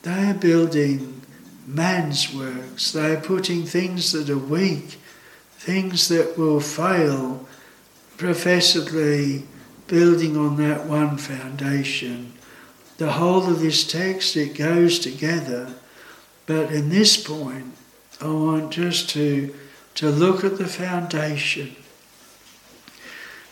they 0.02 0.28
are 0.28 0.34
building 0.34 1.21
man's 1.66 2.32
works. 2.34 2.92
They 2.92 3.14
are 3.14 3.20
putting 3.20 3.64
things 3.64 4.12
that 4.12 4.30
are 4.30 4.38
weak, 4.38 4.98
things 5.52 6.08
that 6.08 6.36
will 6.36 6.60
fail, 6.60 7.46
professedly 8.16 9.44
building 9.86 10.36
on 10.36 10.56
that 10.56 10.86
one 10.86 11.18
foundation. 11.18 12.32
The 12.98 13.12
whole 13.12 13.50
of 13.50 13.60
this 13.60 13.86
text, 13.86 14.36
it 14.36 14.56
goes 14.56 14.98
together. 14.98 15.74
But 16.46 16.72
in 16.72 16.88
this 16.88 17.22
point, 17.22 17.74
I 18.20 18.26
want 18.26 18.72
just 18.72 19.10
to 19.10 19.54
to 19.94 20.10
look 20.10 20.42
at 20.44 20.58
the 20.58 20.66
foundation. 20.66 21.76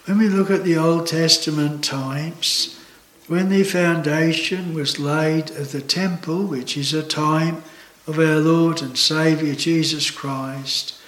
When 0.07 0.19
we 0.19 0.29
look 0.29 0.51
at 0.51 0.65
the 0.65 0.77
Old 0.77 1.07
Testament 1.07 1.85
times, 1.85 2.79
when 3.27 3.49
the 3.51 3.63
foundation 3.63 4.75
was 4.75 4.99
laid 4.99 5.51
of 5.51 5.73
the 5.73 5.83
temple, 5.83 6.45
which 6.45 6.77
is 6.77 6.95
a 6.95 7.03
time 7.03 7.63
of 8.11 8.19
our 8.19 8.41
Lord 8.41 8.83
and 8.83 8.99
Saviour 8.99 9.55
Jesus 9.55 10.11
Christ, 10.11 11.01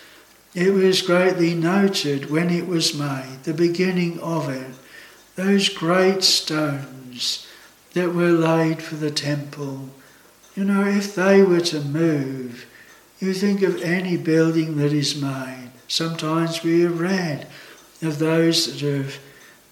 it 0.55 0.73
was 0.73 1.03
greatly 1.03 1.53
noted 1.53 2.31
when 2.31 2.49
it 2.49 2.69
was 2.69 2.97
made, 2.97 3.41
the 3.43 3.53
beginning 3.53 4.21
of 4.21 4.49
it, 4.49 4.71
those 5.35 5.69
great 5.69 6.23
stones 6.23 7.45
that 7.95 8.15
were 8.15 8.31
laid 8.31 8.81
for 8.81 8.95
the 8.95 9.11
temple. 9.11 9.89
You 10.55 10.65
know, 10.65 10.87
if 10.87 11.17
they 11.17 11.43
were 11.43 11.61
to 11.61 11.81
move, 11.81 12.67
you 13.19 13.35
think 13.35 13.63
of 13.63 13.83
any 13.83 14.17
building 14.17 14.77
that 14.77 14.93
is 14.93 15.21
made. 15.21 15.73
Sometimes 15.89 16.63
we 16.63 16.83
have 16.83 17.01
read 17.01 17.49
of 18.01 18.21
those 18.21 18.81
that 18.81 18.89
have 18.89 19.19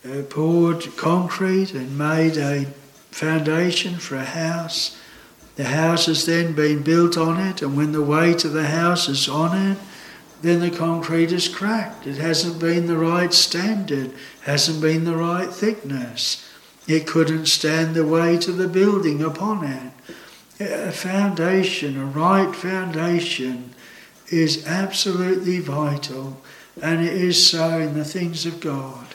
uh, 0.05 0.23
poured 0.25 0.97
concrete 0.97 1.75
and 1.75 1.97
made 1.97 2.37
a 2.37 2.65
foundation 3.13 3.99
for 3.99 4.17
a 4.17 4.25
house. 4.25 5.00
The 5.61 5.67
house 5.67 6.07
has 6.07 6.25
then 6.25 6.55
been 6.55 6.83
built 6.83 7.19
on 7.19 7.38
it, 7.38 7.61
and 7.61 7.76
when 7.76 7.93
the 7.93 8.00
weight 8.00 8.47
of 8.47 8.55
the 8.55 8.69
house 8.69 9.11
is 9.11 9.29
on 9.29 9.73
it, 9.73 9.76
then 10.40 10.61
the 10.61 10.71
concrete 10.71 11.33
is 11.33 11.49
cracked. 11.49 12.07
It 12.07 12.17
hasn't 12.17 12.59
been 12.59 12.87
the 12.87 12.97
right 12.97 13.31
standard, 13.35 14.12
hasn't 14.45 14.81
been 14.81 15.05
the 15.05 15.19
right 15.19 15.52
thickness. 15.52 16.49
It 16.88 17.07
couldn't 17.07 17.45
stand 17.45 17.95
the 17.95 18.07
weight 18.07 18.49
of 18.49 18.57
the 18.57 18.69
building 18.69 19.23
upon 19.23 19.67
it 19.67 19.93
a 20.67 20.93
foundation, 20.93 22.00
a 22.00 22.07
right 22.07 22.57
foundation, 22.57 23.75
is 24.29 24.67
absolutely 24.67 25.59
vital, 25.59 26.40
and 26.81 27.05
it 27.05 27.12
is 27.12 27.50
so 27.50 27.81
in 27.81 27.93
the 27.93 28.05
things 28.07 28.47
of 28.47 28.61
God. 28.61 29.09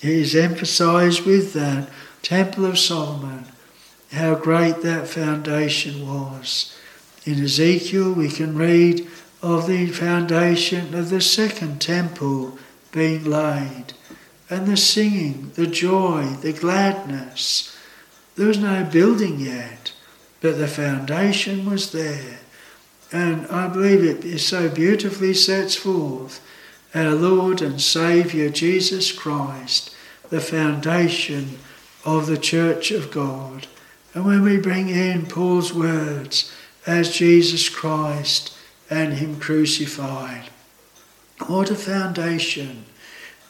It 0.00 0.08
is 0.08 0.34
emphasized 0.34 1.26
with 1.26 1.52
that 1.52 1.90
Temple 2.22 2.64
of 2.64 2.78
Solomon, 2.78 3.44
how 4.12 4.34
great 4.34 4.82
that 4.82 5.08
foundation 5.08 6.06
was. 6.06 6.76
In 7.24 7.42
Ezekiel, 7.42 8.12
we 8.12 8.28
can 8.28 8.56
read 8.56 9.08
of 9.42 9.66
the 9.66 9.86
foundation 9.88 10.94
of 10.94 11.10
the 11.10 11.20
second 11.20 11.80
temple 11.80 12.58
being 12.92 13.24
laid, 13.24 13.94
and 14.48 14.66
the 14.66 14.76
singing, 14.76 15.50
the 15.54 15.66
joy, 15.66 16.24
the 16.40 16.52
gladness. 16.52 17.76
There 18.36 18.46
was 18.46 18.58
no 18.58 18.84
building 18.84 19.40
yet 19.40 19.92
but 20.42 20.58
the 20.58 20.68
foundation 20.68 21.70
was 21.70 21.92
there. 21.92 22.40
And 23.12 23.46
I 23.46 23.68
believe 23.68 24.04
it 24.04 24.38
so 24.40 24.68
beautifully 24.68 25.32
sets 25.34 25.76
forth 25.76 26.44
our 26.94 27.14
Lord 27.14 27.62
and 27.62 27.80
Saviour 27.80 28.50
Jesus 28.50 29.12
Christ, 29.12 29.94
the 30.28 30.40
foundation 30.40 31.58
of 32.04 32.26
the 32.26 32.36
Church 32.36 32.90
of 32.90 33.10
God. 33.10 33.68
And 34.14 34.24
when 34.24 34.42
we 34.42 34.58
bring 34.58 34.88
in 34.88 35.26
Paul's 35.26 35.72
words 35.72 36.52
as 36.86 37.16
Jesus 37.16 37.68
Christ 37.68 38.56
and 38.90 39.14
Him 39.14 39.40
crucified, 39.40 40.50
what 41.46 41.70
a 41.70 41.74
foundation. 41.74 42.84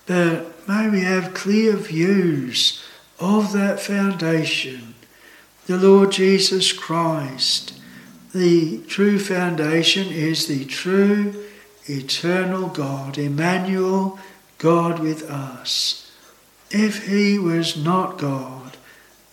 But 0.07 0.69
may 0.69 0.89
we 0.89 1.01
have 1.01 1.35
clear 1.35 1.77
views 1.77 2.83
of 3.19 3.53
that 3.53 3.81
foundation 3.81 4.93
the 5.67 5.77
Lord 5.77 6.11
Jesus 6.11 6.73
Christ. 6.73 7.75
The 8.35 8.79
true 8.89 9.19
foundation 9.19 10.09
is 10.09 10.47
the 10.47 10.65
true, 10.65 11.45
eternal 11.87 12.69
God, 12.69 13.17
Emmanuel, 13.19 14.19
God 14.59 14.99
with 14.99 15.29
us. 15.31 16.11
If 16.71 17.07
he 17.07 17.39
was 17.39 17.77
not 17.77 18.19
God, 18.19 18.62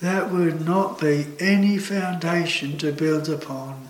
that 0.01 0.31
would 0.31 0.65
not 0.65 0.99
be 0.99 1.27
any 1.39 1.77
foundation 1.77 2.77
to 2.77 2.91
build 2.91 3.29
upon. 3.29 3.87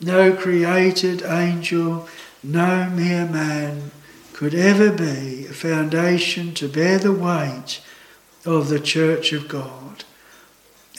No 0.00 0.32
created 0.32 1.22
angel, 1.22 2.08
no 2.42 2.88
mere 2.90 3.26
man 3.26 3.90
could 4.32 4.54
ever 4.54 4.92
be 4.92 5.46
a 5.46 5.52
foundation 5.52 6.54
to 6.54 6.68
bear 6.68 6.98
the 6.98 7.12
weight 7.12 7.80
of 8.44 8.68
the 8.68 8.78
church 8.78 9.32
of 9.32 9.48
God. 9.48 10.04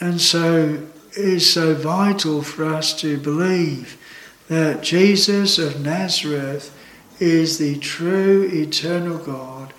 And 0.01 0.19
so 0.19 0.81
it 1.11 1.17
is 1.17 1.51
so 1.51 1.73
vital 1.73 2.41
for 2.41 2.65
us 2.65 2.99
to 3.01 3.17
believe 3.17 3.97
that 4.47 4.83
Jesus 4.83 5.57
of 5.57 5.79
Nazareth 5.79 6.75
is 7.19 7.57
the 7.57 7.77
true 7.79 8.49
eternal 8.51 9.17
God. 9.17 9.73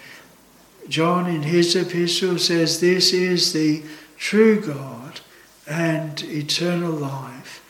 John 0.89 1.27
in 1.27 1.43
his 1.43 1.77
epistle 1.77 2.39
says 2.39 2.81
this 2.81 3.13
is 3.13 3.53
the 3.53 3.83
true 4.21 4.61
God 4.61 5.21
and 5.67 6.23
eternal 6.23 6.93
life. 6.93 7.65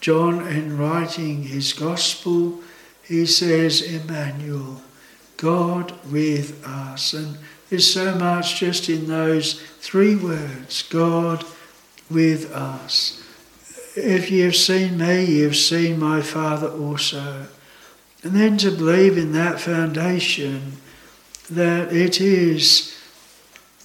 John, 0.00 0.46
in 0.46 0.76
writing 0.76 1.44
his 1.44 1.72
gospel, 1.72 2.60
he 3.02 3.24
says, 3.24 3.80
Emmanuel, 3.80 4.82
God 5.36 5.94
with 6.10 6.66
us. 6.66 7.14
And 7.14 7.38
there's 7.70 7.90
so 7.90 8.14
much 8.16 8.58
just 8.58 8.88
in 8.88 9.06
those 9.06 9.62
three 9.80 10.16
words 10.16 10.82
God 10.82 11.44
with 12.10 12.52
us. 12.52 13.24
If 13.94 14.30
you've 14.30 14.56
seen 14.56 14.98
me, 14.98 15.24
you've 15.24 15.56
seen 15.56 15.98
my 15.98 16.22
Father 16.22 16.68
also. 16.68 17.46
And 18.24 18.34
then 18.34 18.58
to 18.58 18.70
believe 18.70 19.16
in 19.16 19.32
that 19.32 19.60
foundation 19.60 20.72
that 21.50 21.92
it 21.92 22.20
is 22.20 22.97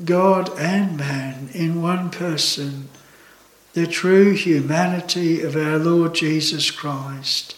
God 0.04 0.50
and 0.58 0.98
man 0.98 1.50
in 1.54 1.82
one 1.82 2.10
person, 2.10 2.90
the 3.74 3.86
true 3.86 4.34
humanity 4.34 5.42
of 5.42 5.56
our 5.56 5.78
Lord 5.78 6.16
Jesus 6.16 6.72
Christ. 6.72 7.56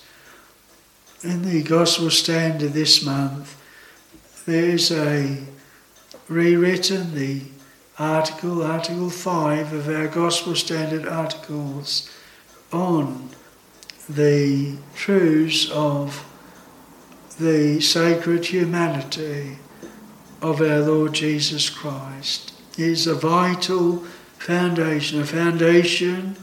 In 1.24 1.44
the 1.44 1.64
Gospel 1.64 2.10
Standard 2.10 2.74
this 2.74 3.06
month, 3.06 3.56
there's 4.46 4.92
a 4.92 5.46
rewritten 6.28 7.16
the 7.16 7.42
article, 7.98 8.62
Article 8.64 9.10
5 9.10 9.72
of 9.72 9.88
our 9.88 10.08
Gospel 10.08 10.56
Standard 10.56 11.08
articles 11.08 12.12
on 12.74 13.30
the 14.10 14.76
truths 14.94 15.70
of 15.72 16.26
the 17.40 17.80
sacred 17.80 18.46
humanity 18.46 19.58
of 20.42 20.62
our 20.62 20.80
Lord 20.80 21.14
Jesus 21.14 21.70
Christ. 21.70 22.54
Is 22.78 23.08
a 23.08 23.16
vital 23.16 24.00
foundation, 24.38 25.22
a 25.22 25.26
foundation 25.26 26.36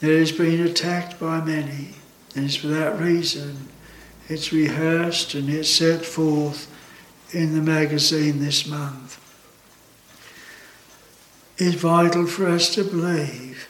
that 0.00 0.10
has 0.10 0.32
been 0.32 0.60
attacked 0.66 1.18
by 1.18 1.40
many. 1.40 1.94
And 2.36 2.44
it's 2.44 2.56
for 2.56 2.68
that 2.68 2.98
reason 3.00 3.68
it's 4.28 4.52
rehearsed 4.52 5.34
and 5.34 5.48
it's 5.48 5.70
set 5.70 6.04
forth 6.04 6.70
in 7.32 7.54
the 7.54 7.62
magazine 7.62 8.40
this 8.40 8.66
month 8.66 9.18
It's 11.56 11.76
vital 11.76 12.26
for 12.26 12.46
us 12.46 12.74
to 12.74 12.84
believe 12.84 13.68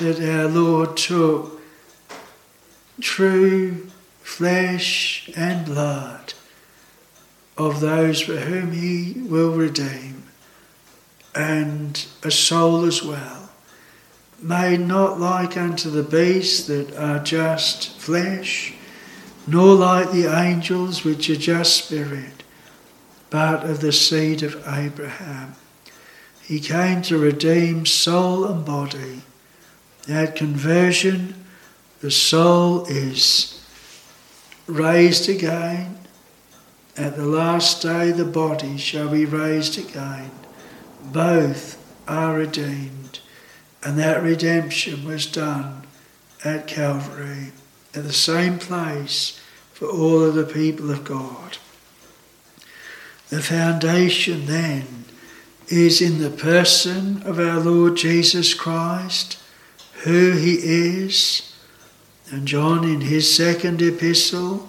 that 0.00 0.20
our 0.20 0.48
Lord 0.48 0.96
took 0.96 1.60
true 3.00 3.86
flesh 4.20 5.30
and 5.36 5.64
blood 5.64 6.34
of 7.56 7.80
those 7.80 8.20
for 8.20 8.36
whom 8.36 8.72
He 8.72 9.14
will 9.16 9.52
redeem, 9.52 10.24
and 11.34 12.06
a 12.22 12.30
soul 12.30 12.84
as 12.84 13.02
well. 13.02 13.50
made 14.40 14.80
not 14.80 15.18
like 15.18 15.56
unto 15.56 15.88
the 15.88 16.02
beasts 16.02 16.66
that 16.66 16.94
are 16.96 17.18
just 17.20 17.98
flesh, 17.98 18.74
nor 19.46 19.74
like 19.74 20.10
the 20.10 20.26
angels 20.26 21.04
which 21.04 21.30
are 21.30 21.36
just 21.36 21.84
spirit, 21.84 22.42
but 23.30 23.64
of 23.64 23.80
the 23.80 23.92
seed 23.92 24.42
of 24.42 24.62
Abraham. 24.66 25.54
He 26.42 26.60
came 26.60 27.00
to 27.02 27.16
redeem 27.16 27.86
soul 27.86 28.44
and 28.44 28.64
body. 28.64 29.22
At 30.08 30.36
conversion, 30.36 31.34
the 32.00 32.10
soul 32.10 32.84
is 32.86 33.66
raised 34.66 35.28
again. 35.28 35.98
At 36.96 37.16
the 37.16 37.26
last 37.26 37.82
day, 37.82 38.12
the 38.12 38.24
body 38.24 38.76
shall 38.76 39.08
be 39.08 39.24
raised 39.24 39.78
again. 39.78 40.30
Both 41.02 41.76
are 42.06 42.34
redeemed. 42.34 43.20
And 43.82 43.98
that 43.98 44.22
redemption 44.22 45.04
was 45.04 45.26
done 45.26 45.86
at 46.44 46.66
Calvary, 46.66 47.52
at 47.94 48.04
the 48.04 48.12
same 48.12 48.58
place 48.58 49.40
for 49.72 49.88
all 49.88 50.22
of 50.22 50.34
the 50.34 50.44
people 50.44 50.90
of 50.90 51.04
God. 51.04 51.58
The 53.28 53.42
foundation 53.42 54.46
then 54.46 55.04
is 55.68 56.00
in 56.00 56.18
the 56.18 56.30
person 56.30 57.22
of 57.24 57.38
our 57.38 57.58
Lord 57.58 57.96
Jesus 57.96 58.54
Christ, 58.54 59.38
who 60.04 60.32
he 60.32 60.54
is. 60.54 61.52
And 62.30 62.46
John, 62.46 62.84
in 62.84 63.02
his 63.02 63.34
second 63.34 63.82
epistle, 63.82 64.68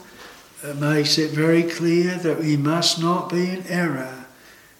makes 0.73 1.17
it 1.17 1.31
very 1.31 1.63
clear 1.63 2.15
that 2.15 2.39
we 2.39 2.57
must 2.57 2.99
not 2.99 3.29
be 3.29 3.49
in 3.49 3.67
error 3.67 4.25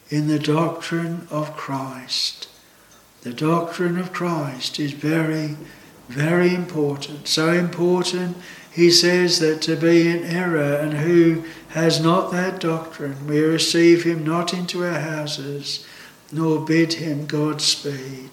in 0.10 0.28
the 0.28 0.40
doctrine 0.40 1.28
of 1.30 1.56
Christ. 1.56 2.48
The 3.22 3.34
doctrine 3.34 3.98
of 3.98 4.14
Christ 4.14 4.80
is 4.80 4.94
very, 4.94 5.58
very 6.08 6.54
important. 6.54 7.28
So 7.28 7.52
important, 7.52 8.38
he 8.72 8.92
says, 8.92 9.40
that 9.40 9.62
to 9.64 9.76
be 9.76 10.08
in 10.08 10.24
error 10.24 10.76
and 10.76 10.94
who 10.94 11.44
has 11.70 12.00
not 12.00 12.32
that 12.32 12.60
doctrine, 12.60 13.28
we 13.28 13.40
receive 13.40 14.04
him 14.04 14.24
not 14.24 14.54
into 14.54 14.86
our 14.86 15.00
houses, 15.00 15.86
nor 16.32 16.64
bid 16.64 16.94
him 16.94 17.26
Godspeed. 17.26 18.30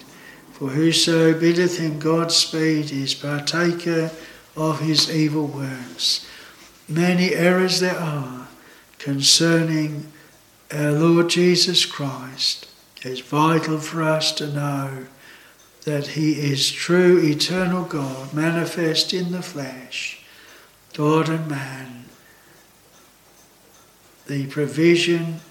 For 0.51 0.69
whoso 0.69 1.37
biddeth 1.37 1.79
him 1.79 1.99
Godspeed 1.99 2.91
is 2.91 3.15
partaker 3.15 4.11
of 4.55 4.79
his 4.79 5.09
evil 5.13 5.47
works. 5.47 6.27
Many 6.87 7.33
errors 7.33 7.79
there 7.79 7.97
are 7.97 8.47
concerning 8.99 10.11
our 10.71 10.91
Lord 10.91 11.29
Jesus 11.29 11.85
Christ 11.85 12.67
it's 13.05 13.19
vital 13.19 13.79
for 13.79 14.01
us 14.01 14.31
to 14.33 14.47
know 14.47 15.05
that 15.83 16.07
He 16.07 16.39
is 16.39 16.71
true, 16.71 17.19
eternal 17.21 17.83
God, 17.83 18.33
manifest 18.33 19.13
in 19.13 19.33
the 19.33 19.41
flesh, 19.41 20.23
God 20.93 21.27
and 21.27 21.49
man. 21.49 22.05
The 24.27 24.47
provision 24.47 25.41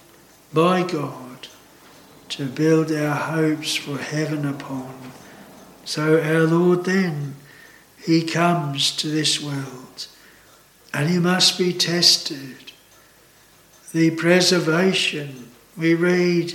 by 0.55 0.83
God 0.83 1.49
to 2.31 2.47
build 2.47 2.91
our 2.91 3.15
hopes 3.15 3.75
for 3.75 3.99
heaven 3.99 4.47
upon. 4.47 5.13
So 5.85 6.23
our 6.23 6.45
Lord 6.45 6.85
then, 6.85 7.37
He 8.03 8.23
comes 8.25 8.97
to 8.97 9.09
this 9.09 9.43
world 9.43 10.07
and 10.95 11.09
He 11.09 11.19
must 11.19 11.59
be 11.59 11.73
tested. 11.73 12.73
The 13.93 14.11
preservation, 14.13 15.51
we 15.77 15.95
read 15.95 16.55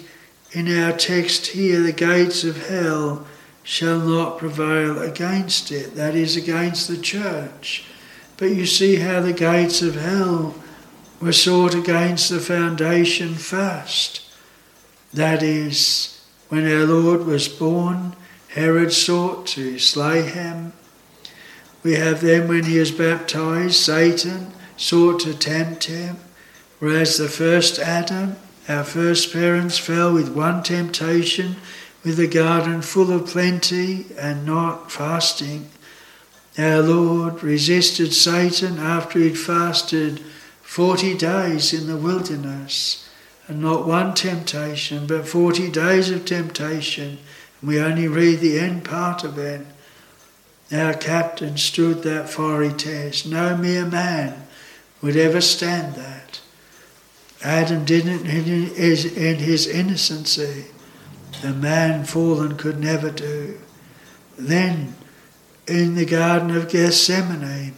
in 0.52 0.82
our 0.82 0.94
text 0.94 1.48
here, 1.48 1.82
the 1.82 1.92
gates 1.92 2.44
of 2.44 2.68
hell 2.68 3.28
shall 3.64 4.00
not 4.00 4.38
prevail 4.38 5.02
against 5.02 5.72
it, 5.72 5.96
that 5.96 6.16
is, 6.16 6.38
against 6.38 6.88
the 6.88 6.98
church. 6.98 7.84
But 8.38 8.52
you 8.52 8.66
see 8.66 8.96
how 8.96 9.20
the 9.20 9.34
gates 9.34 9.82
of 9.82 9.96
hell 9.96 10.56
were 11.20 11.34
sought 11.34 11.76
against 11.76 12.30
the 12.30 12.40
foundation 12.40 13.36
first. 13.36 14.22
That 15.14 15.44
is, 15.44 16.26
when 16.50 16.66
our 16.66 16.86
Lord 16.86 17.26
was 17.26 17.50
born, 17.50 18.16
Herod 18.50 18.94
sought 18.94 19.48
to 19.48 19.80
slay 19.80 20.24
him. 20.24 20.74
We 21.84 21.96
have 21.96 22.22
then, 22.22 22.48
when 22.48 22.64
he 22.64 22.78
is 22.78 22.92
baptized, 22.92 23.76
Satan 23.76 24.54
sought 24.76 25.22
to 25.22 25.34
tempt 25.34 25.86
him, 25.86 26.18
whereas 26.80 27.18
the 27.18 27.30
first 27.30 27.80
Adam 27.80 28.36
our 28.68 28.84
first 28.84 29.32
parents 29.32 29.78
fell 29.78 30.14
with 30.14 30.36
one 30.36 30.62
temptation, 30.62 31.56
with 32.04 32.20
a 32.20 32.28
garden 32.28 32.82
full 32.82 33.14
of 33.14 33.28
plenty 33.28 34.08
and 34.20 34.46
not 34.46 34.92
fasting. 34.92 35.70
Our 36.58 36.82
Lord 36.82 37.44
resisted 37.44 38.14
Satan 38.14 38.78
after 38.78 39.20
he'd 39.20 39.40
fasted 39.40 40.20
40 40.64 41.18
days 41.18 41.72
in 41.72 41.88
the 41.88 41.96
wilderness, 41.96 43.08
and 43.48 43.62
not 43.62 43.88
one 43.88 44.14
temptation, 44.14 45.08
but 45.08 45.26
40 45.28 45.72
days 45.72 46.10
of 46.10 46.26
temptation. 46.26 47.20
And 47.62 47.70
we 47.70 47.80
only 47.80 48.10
read 48.10 48.42
the 48.42 48.60
end 48.60 48.84
part 48.84 49.24
of 49.24 49.38
it. 49.38 49.66
Our 50.72 50.94
captain 50.94 51.58
stood 51.58 52.04
that 52.04 52.30
fiery 52.30 52.74
test. 52.74 53.26
No 53.26 53.56
mere 53.56 53.86
man 53.86 54.48
would 55.02 55.16
ever 55.16 55.40
stand 55.40 55.96
that. 55.96 56.42
Adam 57.42 57.86
didn't 57.86 58.26
in 58.26 59.36
his 59.38 59.68
innocency. 59.68 60.66
The 61.42 61.54
man 61.54 62.04
fallen 62.04 62.58
could 62.58 62.80
never 62.80 63.12
do. 63.12 63.60
Then, 64.38 64.96
in 65.68 65.96
the 65.96 66.06
Garden 66.06 66.56
of 66.56 66.70
Gethsemane, 66.70 67.74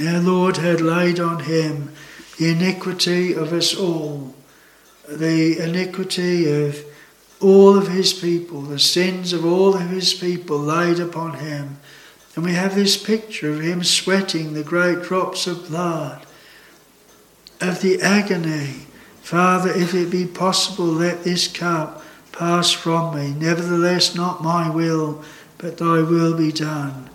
our 0.00 0.20
Lord 0.20 0.58
had 0.58 0.80
laid 0.80 1.18
on 1.18 1.40
him 1.40 1.92
the 2.38 2.50
iniquity 2.50 3.34
of 3.34 3.52
us 3.52 3.74
all, 3.74 4.34
the 5.08 5.58
iniquity 5.58 6.50
of 6.50 6.84
all 7.40 7.76
of 7.76 7.88
his 7.88 8.12
people, 8.12 8.62
the 8.62 8.78
sins 8.78 9.32
of 9.32 9.44
all 9.44 9.74
of 9.74 9.90
his 9.90 10.14
people 10.14 10.58
laid 10.58 10.98
upon 10.98 11.34
him. 11.34 11.78
And 12.34 12.44
we 12.44 12.54
have 12.54 12.74
this 12.74 12.96
picture 12.96 13.50
of 13.50 13.60
him 13.60 13.82
sweating 13.82 14.54
the 14.54 14.62
great 14.62 15.02
drops 15.02 15.46
of 15.46 15.68
blood 15.68 16.24
of 17.60 17.80
the 17.80 18.00
agony. 18.00 18.86
Father, 19.22 19.70
if 19.70 19.94
it 19.94 20.10
be 20.10 20.26
possible, 20.26 20.86
let 20.86 21.24
this 21.24 21.48
cup 21.48 22.02
pass 22.32 22.70
from 22.70 23.16
me. 23.16 23.32
Nevertheless, 23.32 24.14
not 24.14 24.42
my 24.42 24.70
will, 24.70 25.22
but 25.58 25.78
thy 25.78 26.02
will 26.02 26.36
be 26.36 26.52
done. 26.52 27.10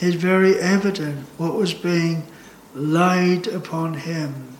It's 0.00 0.16
very 0.16 0.58
evident 0.58 1.26
what 1.38 1.54
was 1.54 1.74
being 1.74 2.24
laid 2.74 3.46
upon 3.48 3.94
him. 3.94 4.56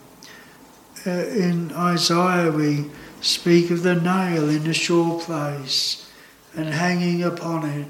Uh, 1.06 1.10
in 1.10 1.72
Isaiah, 1.72 2.50
we 2.50 2.86
speak 3.20 3.70
of 3.70 3.82
the 3.82 3.94
nail 3.94 4.48
in 4.48 4.64
the 4.64 4.74
sure 4.74 5.20
place 5.20 6.10
and 6.54 6.68
hanging 6.68 7.22
upon 7.22 7.68
it 7.68 7.86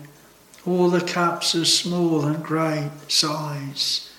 all 0.66 0.90
the 0.90 1.00
cups 1.00 1.54
of 1.54 1.66
small 1.66 2.24
and 2.24 2.42
great 2.42 2.90
size. 3.08 4.12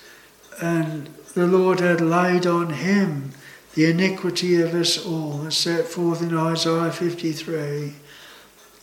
And 0.60 1.06
the 1.34 1.46
Lord 1.46 1.80
had 1.80 2.00
laid 2.00 2.46
on 2.46 2.70
him 2.70 3.32
the 3.74 3.88
iniquity 3.88 4.60
of 4.60 4.74
us 4.74 5.04
all, 5.04 5.46
as 5.46 5.56
set 5.56 5.86
forth 5.86 6.22
in 6.22 6.36
Isaiah 6.36 6.90
53. 6.90 7.94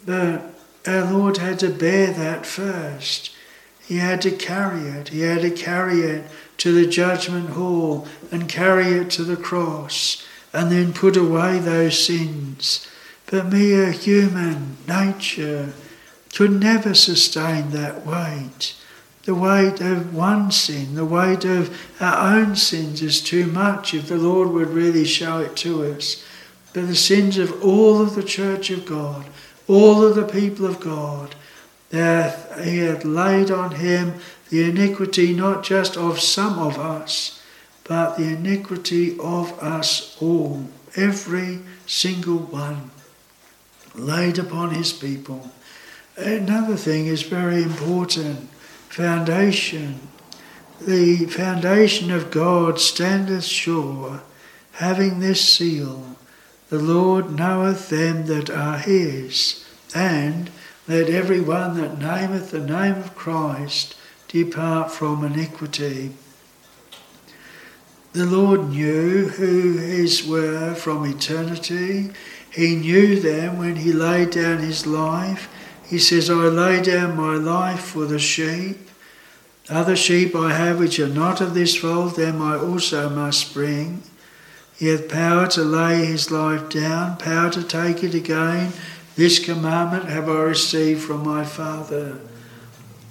But 0.05 0.43
our 0.85 1.11
Lord 1.11 1.37
had 1.37 1.59
to 1.59 1.69
bear 1.69 2.13
that 2.13 2.45
first. 2.45 3.35
He 3.85 3.97
had 3.97 4.21
to 4.21 4.31
carry 4.31 4.87
it. 4.87 5.09
He 5.09 5.21
had 5.21 5.41
to 5.41 5.51
carry 5.51 6.01
it 6.01 6.25
to 6.57 6.71
the 6.71 6.89
judgment 6.89 7.51
hall 7.51 8.07
and 8.31 8.47
carry 8.47 8.87
it 8.87 9.09
to 9.11 9.23
the 9.23 9.37
cross 9.37 10.26
and 10.57 10.71
then 10.71 10.91
put 10.91 11.15
away 11.15 11.59
those 11.59 12.03
sins. 12.03 12.87
But 13.27 13.45
mere 13.45 13.91
human 13.91 14.77
nature 14.87 15.73
could 16.33 16.59
never 16.59 16.95
sustain 16.95 17.69
that 17.71 18.03
weight. 18.03 18.73
The 19.25 19.35
weight 19.35 19.81
of 19.81 20.15
one 20.15 20.49
sin, 20.49 20.95
the 20.95 21.05
weight 21.05 21.45
of 21.45 21.79
our 22.01 22.39
own 22.39 22.55
sins 22.55 23.03
is 23.03 23.21
too 23.21 23.45
much 23.45 23.93
if 23.93 24.07
the 24.07 24.17
Lord 24.17 24.49
would 24.49 24.69
really 24.69 25.05
show 25.05 25.37
it 25.41 25.55
to 25.57 25.83
us. 25.93 26.25
But 26.73 26.87
the 26.87 26.95
sins 26.95 27.37
of 27.37 27.63
all 27.63 28.01
of 28.01 28.15
the 28.15 28.23
church 28.23 28.71
of 28.71 28.83
God, 28.83 29.27
all 29.67 30.03
of 30.03 30.15
the 30.15 30.25
people 30.25 30.65
of 30.65 30.79
God, 30.79 31.35
that 31.91 32.63
He 32.65 32.79
had 32.79 33.05
laid 33.05 33.51
on 33.51 33.75
Him 33.75 34.15
the 34.49 34.67
iniquity 34.67 35.35
not 35.35 35.63
just 35.63 35.97
of 35.97 36.19
some 36.19 36.57
of 36.57 36.79
us, 36.79 37.36
but 37.87 38.15
the 38.15 38.23
iniquity 38.23 39.17
of 39.19 39.57
us 39.59 40.17
all, 40.21 40.67
every 40.95 41.59
single 41.85 42.37
one, 42.37 42.91
laid 43.95 44.37
upon 44.37 44.71
His 44.71 44.91
people. 44.93 45.51
Another 46.17 46.75
thing 46.75 47.05
is 47.05 47.21
very 47.21 47.63
important 47.63 48.49
foundation. 48.89 49.99
The 50.81 51.25
foundation 51.25 52.11
of 52.11 52.31
God 52.31 52.79
standeth 52.79 53.43
sure, 53.43 54.21
having 54.73 55.19
this 55.19 55.41
seal 55.41 56.17
The 56.69 56.79
Lord 56.79 57.31
knoweth 57.31 57.89
them 57.89 58.25
that 58.25 58.49
are 58.49 58.77
his, 58.77 59.65
and 59.95 60.51
Let 60.87 61.09
every 61.09 61.41
one 61.41 61.81
that 61.81 61.99
nameth 61.99 62.51
the 62.51 62.59
name 62.59 62.95
of 62.95 63.13
Christ 63.13 63.95
depart 64.29 64.89
from 64.89 65.25
iniquity. 65.25 66.13
The 68.17 68.25
Lord 68.25 68.69
knew 68.69 69.27
who 69.27 69.77
his 69.77 70.25
were 70.25 70.73
from 70.73 71.05
eternity. 71.05 72.09
He 72.49 72.75
knew 72.75 73.19
them 73.19 73.59
when 73.59 73.75
he 73.75 73.93
laid 73.93 74.31
down 74.31 74.57
his 74.57 74.87
life. 74.87 75.47
He 75.85 75.99
says, 75.99 76.27
I 76.27 76.33
lay 76.33 76.81
down 76.81 77.15
my 77.15 77.35
life 77.35 77.81
for 77.81 78.05
the 78.05 78.17
sheep. 78.17 78.89
Other 79.69 79.95
sheep 79.95 80.35
I 80.35 80.51
have 80.51 80.79
which 80.79 80.99
are 80.99 81.07
not 81.07 81.41
of 81.41 81.53
this 81.53 81.75
fold, 81.75 82.15
them 82.15 82.41
I 82.41 82.57
also 82.57 83.07
must 83.07 83.53
bring. 83.53 84.01
He 84.75 84.87
hath 84.87 85.09
power 85.09 85.45
to 85.49 85.61
lay 85.61 86.03
his 86.05 86.31
life 86.31 86.69
down, 86.69 87.17
power 87.17 87.51
to 87.51 87.61
take 87.61 88.03
it 88.03 88.15
again. 88.15 88.73
This 89.15 89.37
commandment 89.37 90.05
have 90.05 90.27
I 90.27 90.39
received 90.39 91.03
from 91.03 91.23
my 91.23 91.45
Father. 91.45 92.17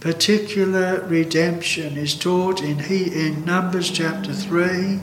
Particular 0.06 1.00
redemption 1.08 1.96
is 1.96 2.14
taught 2.14 2.62
in, 2.62 2.78
he, 2.78 3.26
in 3.26 3.44
Numbers 3.44 3.90
chapter 3.90 4.32
3 4.32 4.98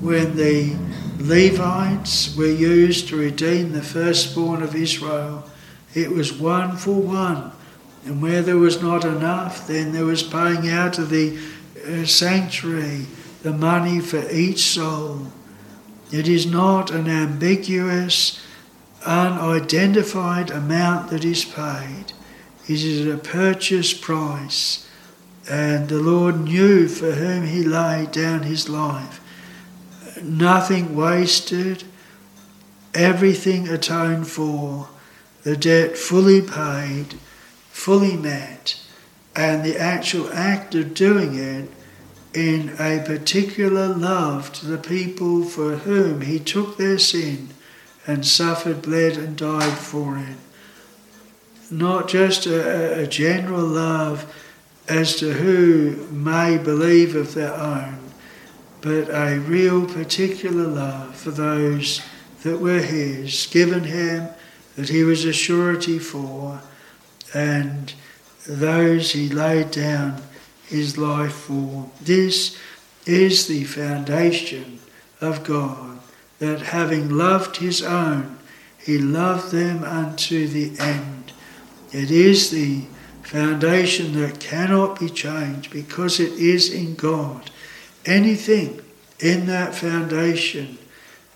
when 0.00 0.36
the 0.36 0.74
Levites 1.18 2.34
were 2.34 2.46
used 2.46 3.08
to 3.08 3.18
redeem 3.18 3.72
the 3.72 3.82
firstborn 3.82 4.62
of 4.62 4.74
Israel. 4.74 5.44
It 5.92 6.12
was 6.12 6.32
one 6.32 6.78
for 6.78 6.94
one. 6.94 7.52
And 8.06 8.22
where 8.22 8.40
there 8.40 8.56
was 8.56 8.80
not 8.80 9.04
enough, 9.04 9.66
then 9.66 9.92
there 9.92 10.06
was 10.06 10.22
paying 10.22 10.70
out 10.70 10.98
of 10.98 11.10
the 11.10 11.38
uh, 11.86 12.06
sanctuary 12.06 13.04
the 13.42 13.52
money 13.52 14.00
for 14.00 14.30
each 14.30 14.60
soul. 14.60 15.26
It 16.10 16.26
is 16.26 16.46
not 16.46 16.90
an 16.90 17.06
ambiguous, 17.06 18.42
unidentified 19.04 20.50
amount 20.50 21.10
that 21.10 21.26
is 21.26 21.44
paid. 21.44 22.14
It 22.68 22.84
is 22.84 23.06
a 23.06 23.16
purchase 23.16 23.94
price. 23.94 24.86
And 25.48 25.88
the 25.88 26.00
Lord 26.00 26.40
knew 26.40 26.86
for 26.86 27.12
whom 27.12 27.46
He 27.46 27.64
laid 27.64 28.12
down 28.12 28.42
His 28.42 28.68
life. 28.68 29.20
Nothing 30.22 30.94
wasted, 30.94 31.84
everything 32.92 33.68
atoned 33.68 34.28
for, 34.28 34.90
the 35.44 35.56
debt 35.56 35.96
fully 35.96 36.42
paid, 36.42 37.14
fully 37.70 38.16
met, 38.16 38.78
and 39.34 39.64
the 39.64 39.78
actual 39.78 40.30
act 40.32 40.74
of 40.74 40.92
doing 40.92 41.36
it 41.36 41.70
in 42.34 42.74
a 42.78 43.02
particular 43.06 43.88
love 43.88 44.52
to 44.52 44.66
the 44.66 44.76
people 44.76 45.44
for 45.44 45.76
whom 45.76 46.20
He 46.20 46.38
took 46.38 46.76
their 46.76 46.98
sin 46.98 47.48
and 48.06 48.26
suffered, 48.26 48.82
bled, 48.82 49.16
and 49.16 49.38
died 49.38 49.78
for 49.78 50.18
it 50.18 50.36
not 51.70 52.08
just 52.08 52.46
a, 52.46 53.02
a 53.02 53.06
general 53.06 53.64
love 53.64 54.32
as 54.88 55.16
to 55.16 55.32
who 55.32 56.06
may 56.10 56.56
believe 56.56 57.14
of 57.14 57.34
their 57.34 57.52
own, 57.54 57.98
but 58.80 59.08
a 59.10 59.38
real 59.40 59.86
particular 59.86 60.66
love 60.66 61.14
for 61.14 61.30
those 61.30 62.00
that 62.42 62.58
were 62.58 62.80
his, 62.80 63.46
given 63.50 63.84
him, 63.84 64.28
that 64.76 64.88
he 64.88 65.02
was 65.02 65.24
a 65.24 65.32
surety 65.32 65.98
for, 65.98 66.60
and 67.34 67.92
those 68.46 69.12
he 69.12 69.28
laid 69.28 69.70
down 69.70 70.22
his 70.66 70.96
life 70.96 71.32
for. 71.32 71.90
This 72.00 72.56
is 73.04 73.46
the 73.48 73.64
foundation 73.64 74.78
of 75.20 75.44
God, 75.44 75.98
that 76.38 76.60
having 76.60 77.10
loved 77.10 77.56
his 77.56 77.82
own, 77.82 78.38
he 78.78 78.98
loved 78.98 79.50
them 79.50 79.82
unto 79.82 80.46
the 80.46 80.78
end. 80.80 81.17
It 81.92 82.10
is 82.10 82.50
the 82.50 82.82
foundation 83.22 84.20
that 84.20 84.40
cannot 84.40 85.00
be 85.00 85.08
changed 85.08 85.70
because 85.70 86.20
it 86.20 86.32
is 86.32 86.72
in 86.72 86.94
God. 86.94 87.50
Anything 88.06 88.80
in 89.20 89.46
that 89.46 89.74
foundation 89.74 90.78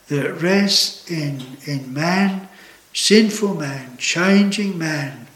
that 0.09 0.41
rests 0.41 1.11
in, 1.11 1.43
in 1.67 1.93
man, 1.93 2.49
sinful 2.95 3.55
man, 3.55 3.97
changing 3.99 4.79
man, 4.79 5.27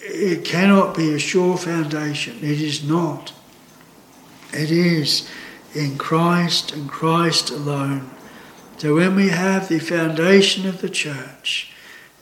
it 0.00 0.44
cannot 0.44 0.96
be 0.96 1.14
a 1.14 1.18
sure 1.18 1.56
foundation. 1.56 2.36
It 2.38 2.60
is 2.60 2.82
not. 2.82 3.32
It 4.52 4.70
is 4.70 5.28
in 5.74 5.98
Christ 5.98 6.72
and 6.72 6.88
Christ 6.88 7.50
alone. 7.50 8.10
So 8.78 8.94
when 8.94 9.14
we 9.14 9.28
have 9.28 9.68
the 9.68 9.78
foundation 9.78 10.66
of 10.66 10.80
the 10.80 10.88
church, 10.88 11.72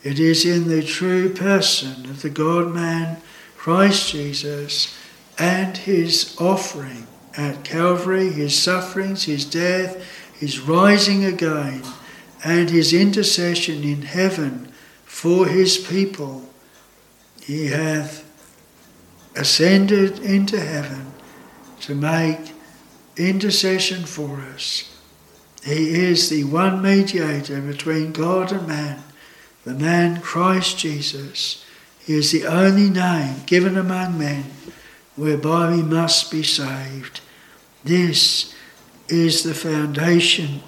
it 0.07 0.21
is 0.21 0.45
in 0.45 0.69
the 0.69 0.85
true 0.85 1.29
person 1.29 2.09
of 2.09 2.23
the 2.23 2.31
God 2.31 2.73
man, 2.73 3.21
Christ 3.57 4.13
Jesus, 4.13 4.97
and 5.37 5.77
his 5.77 6.37
offering 6.39 7.09
at 7.37 7.65
Calvary, 7.65 8.31
his 8.31 8.57
sufferings, 8.57 9.25
his 9.25 9.45
death, 9.45 10.01
his 10.33 10.61
rising 10.61 11.25
again, 11.25 11.83
and 12.45 12.71
his 12.71 12.93
intercession 12.93 13.83
in 13.83 14.03
heaven 14.03 14.73
for 15.05 15.49
his 15.49 15.77
people. 15.77 16.49
He 17.43 17.67
hath 17.67 18.25
ascended 19.35 20.21
into 20.21 20.61
heaven 20.61 21.15
to 21.81 21.97
make 21.97 22.53
intercession 23.17 24.05
for 24.05 24.41
us. 24.55 24.89
He 25.65 25.97
is 26.05 26.29
the 26.29 26.45
one 26.45 26.81
mediator 26.81 27.61
between 27.61 28.13
God 28.13 28.53
and 28.53 28.69
man 28.69 29.03
the 29.67 29.75
man 29.75 30.21
Christ 30.21 30.79
Jesus. 30.79 31.65
He 31.99 32.15
is 32.15 32.31
the 32.31 32.47
only 32.47 32.89
name 32.89 33.43
given 33.47 33.77
among 33.77 34.17
men 34.17 34.45
whereby 35.17 35.73
we 35.73 35.83
must 35.83 36.31
be 36.31 36.45
saved. 36.45 37.21
This 37.83 38.55
is 39.09 39.43
the 39.43 39.55
foundation 39.55 40.61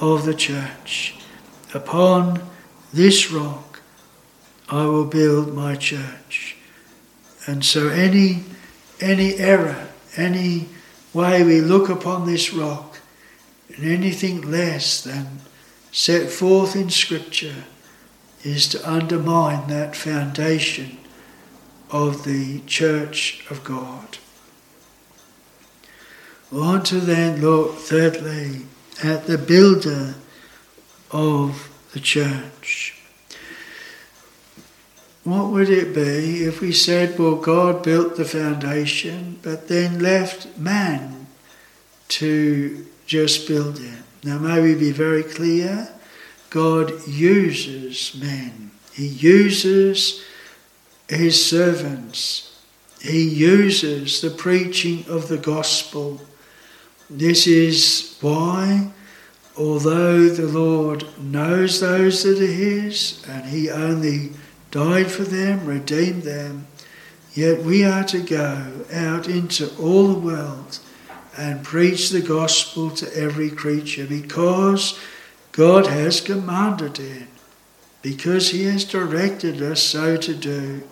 of 0.00 0.26
the 0.26 0.34
church. 0.34 1.14
Upon 1.72 2.42
this 2.92 3.30
rock 3.30 3.80
I 4.68 4.84
will 4.86 5.04
build 5.06 5.54
my 5.54 5.76
church. 5.76 6.56
And 7.46 7.64
so 7.64 7.88
any 7.88 8.42
any 9.00 9.36
error, 9.36 9.86
any 10.16 10.66
way 11.12 11.44
we 11.44 11.60
look 11.60 11.88
upon 11.88 12.26
this 12.26 12.52
rock, 12.52 12.98
and 13.76 13.86
anything 13.86 14.40
less 14.40 15.04
than 15.04 15.40
set 15.92 16.30
forth 16.30 16.74
in 16.74 16.90
Scripture 16.90 17.64
is 18.44 18.68
to 18.68 18.90
undermine 18.90 19.66
that 19.68 19.96
foundation 19.96 20.98
of 21.90 22.24
the 22.24 22.60
Church 22.60 23.44
of 23.50 23.64
God. 23.64 24.18
We 26.52 26.60
want 26.60 26.86
to 26.86 27.00
then 27.00 27.40
look, 27.40 27.76
thirdly, 27.78 28.66
at 29.02 29.26
the 29.26 29.38
builder 29.38 30.14
of 31.10 31.70
the 31.92 32.00
church. 32.00 33.00
What 35.24 35.50
would 35.50 35.70
it 35.70 35.94
be 35.94 36.44
if 36.44 36.60
we 36.60 36.70
said, 36.70 37.18
well, 37.18 37.36
God 37.36 37.82
built 37.82 38.16
the 38.16 38.24
foundation, 38.26 39.38
but 39.42 39.68
then 39.68 40.00
left 40.00 40.58
man 40.58 41.26
to 42.08 42.86
just 43.06 43.48
build 43.48 43.80
it? 43.80 44.02
Now, 44.22 44.38
may 44.38 44.60
we 44.60 44.74
be 44.74 44.92
very 44.92 45.22
clear 45.22 45.88
God 46.54 47.08
uses 47.08 48.14
men. 48.14 48.70
He 48.92 49.08
uses 49.08 50.24
his 51.08 51.44
servants. 51.44 52.62
He 53.00 53.24
uses 53.24 54.20
the 54.20 54.30
preaching 54.30 55.04
of 55.08 55.26
the 55.26 55.36
gospel. 55.36 56.20
This 57.10 57.48
is 57.48 58.16
why, 58.20 58.92
although 59.58 60.28
the 60.28 60.46
Lord 60.46 61.04
knows 61.18 61.80
those 61.80 62.22
that 62.22 62.40
are 62.40 62.46
his, 62.46 63.26
and 63.28 63.46
he 63.46 63.68
only 63.68 64.30
died 64.70 65.10
for 65.10 65.24
them, 65.24 65.66
redeemed 65.66 66.22
them, 66.22 66.68
yet 67.32 67.64
we 67.64 67.84
are 67.84 68.04
to 68.04 68.20
go 68.20 68.84
out 68.92 69.26
into 69.26 69.74
all 69.74 70.06
the 70.06 70.20
world 70.20 70.78
and 71.36 71.64
preach 71.64 72.10
the 72.10 72.22
gospel 72.22 72.90
to 72.90 73.12
every 73.16 73.50
creature 73.50 74.06
because 74.06 74.96
God 75.56 75.86
has 75.86 76.20
commanded 76.20 76.98
it 76.98 77.28
because 78.02 78.50
He 78.50 78.64
has 78.64 78.84
directed 78.84 79.62
us 79.62 79.80
so 79.80 80.16
to 80.16 80.34
do. 80.34 80.82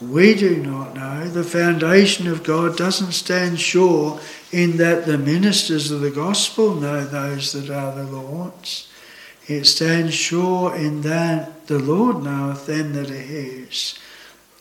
We 0.00 0.34
do 0.34 0.56
not 0.56 0.94
know. 0.94 1.28
The 1.28 1.44
foundation 1.44 2.26
of 2.26 2.42
God 2.42 2.78
doesn't 2.78 3.12
stand 3.12 3.60
sure 3.60 4.18
in 4.50 4.78
that 4.78 5.04
the 5.04 5.18
ministers 5.18 5.90
of 5.90 6.00
the 6.00 6.10
gospel 6.10 6.74
know 6.74 7.04
those 7.04 7.52
that 7.52 7.68
are 7.68 7.94
the 7.94 8.10
Lord's. 8.10 8.90
It 9.46 9.64
stands 9.64 10.14
sure 10.14 10.74
in 10.74 11.02
that 11.02 11.66
the 11.66 11.78
Lord 11.78 12.22
knoweth 12.22 12.64
them 12.64 12.94
that 12.94 13.10
are 13.10 13.14
His. 13.14 13.98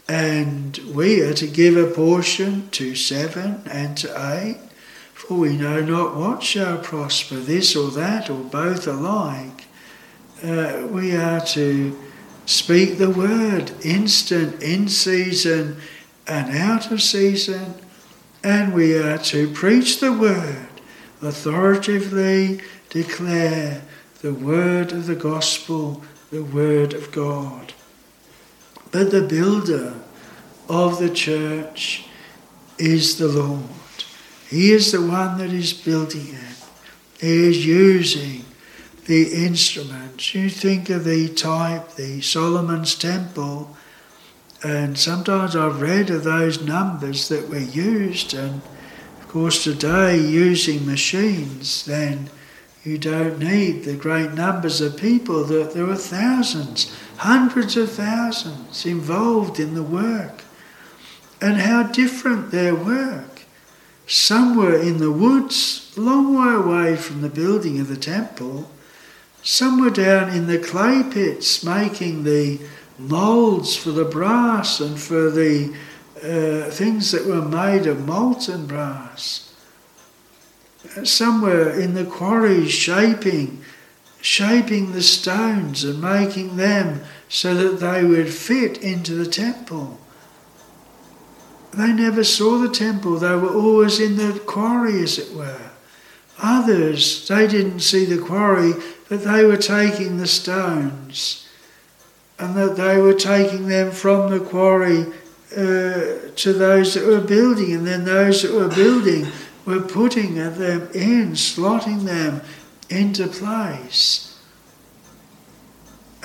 And 0.09 0.77
we 0.93 1.21
are 1.21 1.33
to 1.35 1.47
give 1.47 1.77
a 1.77 1.89
portion 1.89 2.69
to 2.71 2.95
seven 2.95 3.61
and 3.69 3.97
to 3.99 4.33
eight 4.33 4.57
for 5.17 5.33
we 5.33 5.57
know 5.57 5.81
not 5.81 6.15
what 6.15 6.43
shall 6.43 6.77
prosper, 6.77 7.37
this 7.37 7.75
or 7.75 7.89
that, 7.89 8.29
or 8.29 8.37
both 8.37 8.85
alike. 8.85 9.65
Uh, 10.43 10.87
we 10.91 11.15
are 11.15 11.41
to 11.41 11.99
speak 12.45 12.99
the 12.99 13.09
word, 13.09 13.71
instant, 13.83 14.61
in 14.61 14.87
season, 14.87 15.77
and 16.27 16.55
out 16.55 16.91
of 16.91 17.01
season. 17.01 17.73
And 18.43 18.75
we 18.75 18.95
are 18.95 19.17
to 19.17 19.51
preach 19.51 19.99
the 19.99 20.13
word, 20.13 20.69
authoritatively 21.23 22.61
declare 22.91 23.81
the 24.21 24.35
word 24.35 24.91
of 24.91 25.07
the 25.07 25.15
gospel, 25.15 26.03
the 26.29 26.43
word 26.43 26.93
of 26.93 27.11
God. 27.11 27.73
But 28.91 29.09
the 29.09 29.23
builder 29.23 29.95
of 30.69 30.99
the 30.99 31.09
church 31.09 32.05
is 32.77 33.17
the 33.17 33.27
Lord. 33.27 33.76
He 34.49 34.71
is 34.71 34.91
the 34.91 35.01
one 35.01 35.37
that 35.39 35.51
is 35.51 35.73
building 35.73 36.27
it. 36.29 36.57
He 37.19 37.49
is 37.49 37.65
using 37.65 38.45
the 39.05 39.45
instruments. 39.45 40.33
You 40.33 40.49
think 40.49 40.89
of 40.89 41.03
the 41.03 41.29
type, 41.29 41.95
the 41.95 42.21
Solomon's 42.21 42.95
temple, 42.95 43.75
and 44.63 44.97
sometimes 44.97 45.55
I've 45.55 45.81
read 45.81 46.09
of 46.09 46.23
those 46.23 46.63
numbers 46.63 47.27
that 47.29 47.49
were 47.49 47.57
used, 47.57 48.33
and 48.33 48.61
of 49.19 49.27
course 49.27 49.63
today 49.63 50.17
using 50.19 50.85
machines, 50.85 51.85
then 51.85 52.29
you 52.83 52.97
don't 52.97 53.39
need 53.39 53.83
the 53.83 53.95
great 53.95 54.33
numbers 54.33 54.79
of 54.81 54.97
people. 54.97 55.43
That 55.43 55.73
there 55.73 55.85
were 55.85 55.95
thousands, 55.95 56.95
hundreds 57.17 57.75
of 57.75 57.91
thousands 57.91 58.85
involved 58.85 59.59
in 59.59 59.75
the 59.75 59.83
work, 59.83 60.43
and 61.41 61.57
how 61.57 61.83
different 61.83 62.51
their 62.51 62.73
work. 62.73 63.36
Some 64.07 64.55
were 64.55 64.75
in 64.75 64.99
the 64.99 65.11
woods, 65.11 65.91
long 65.97 66.33
way 66.33 66.53
away 66.53 66.95
from 66.95 67.21
the 67.21 67.29
building 67.29 67.79
of 67.81 67.89
the 67.89 67.97
temple. 67.97 68.71
Some 69.43 69.81
were 69.81 69.89
down 69.89 70.29
in 70.29 70.47
the 70.47 70.59
clay 70.59 71.03
pits 71.03 71.61
making 71.61 72.23
the 72.23 72.61
moulds 72.97 73.75
for 73.75 73.91
the 73.91 74.05
brass 74.05 74.79
and 74.79 74.97
for 74.97 75.29
the 75.29 75.75
uh, 76.17 76.69
things 76.71 77.11
that 77.11 77.25
were 77.25 77.41
made 77.41 77.85
of 77.85 78.05
molten 78.05 78.65
brass. 78.65 79.53
Some 81.03 81.41
were 81.41 81.69
in 81.69 81.93
the 81.93 82.05
quarries 82.05 82.71
shaping, 82.71 83.61
shaping 84.21 84.93
the 84.93 85.03
stones 85.03 85.83
and 85.83 86.01
making 86.01 86.55
them 86.55 87.01
so 87.27 87.53
that 87.53 87.81
they 87.81 88.05
would 88.05 88.29
fit 88.29 88.77
into 88.81 89.15
the 89.15 89.29
temple. 89.29 89.99
They 91.73 91.91
never 91.93 92.23
saw 92.23 92.57
the 92.57 92.69
temple, 92.69 93.17
they 93.17 93.35
were 93.35 93.53
always 93.53 93.99
in 93.99 94.15
the 94.15 94.39
quarry, 94.45 95.01
as 95.01 95.19
it 95.19 95.35
were. 95.35 95.71
Others, 96.39 97.27
they 97.27 97.47
didn't 97.47 97.79
see 97.79 98.05
the 98.05 98.23
quarry, 98.23 98.73
but 99.09 99.23
they 99.23 99.43
were 99.43 99.57
taking 99.57 100.17
the 100.17 100.27
stones 100.27 101.47
and 102.39 102.55
that 102.55 102.75
they 102.75 102.97
were 102.97 103.13
taking 103.13 103.67
them 103.67 103.91
from 103.91 104.29
the 104.29 104.39
quarry 104.39 105.05
uh, 105.53 106.29
to 106.35 106.53
those 106.53 106.93
that 106.93 107.05
were 107.05 107.21
building, 107.21 107.73
and 107.73 107.87
then 107.87 108.05
those 108.05 108.43
that 108.43 108.53
were 108.53 108.67
building 108.67 109.25
were 109.65 109.81
putting 109.81 110.35
them 110.35 110.61
in, 110.93 111.31
slotting 111.31 112.03
them 112.03 112.41
into 112.89 113.27
place. 113.27 114.39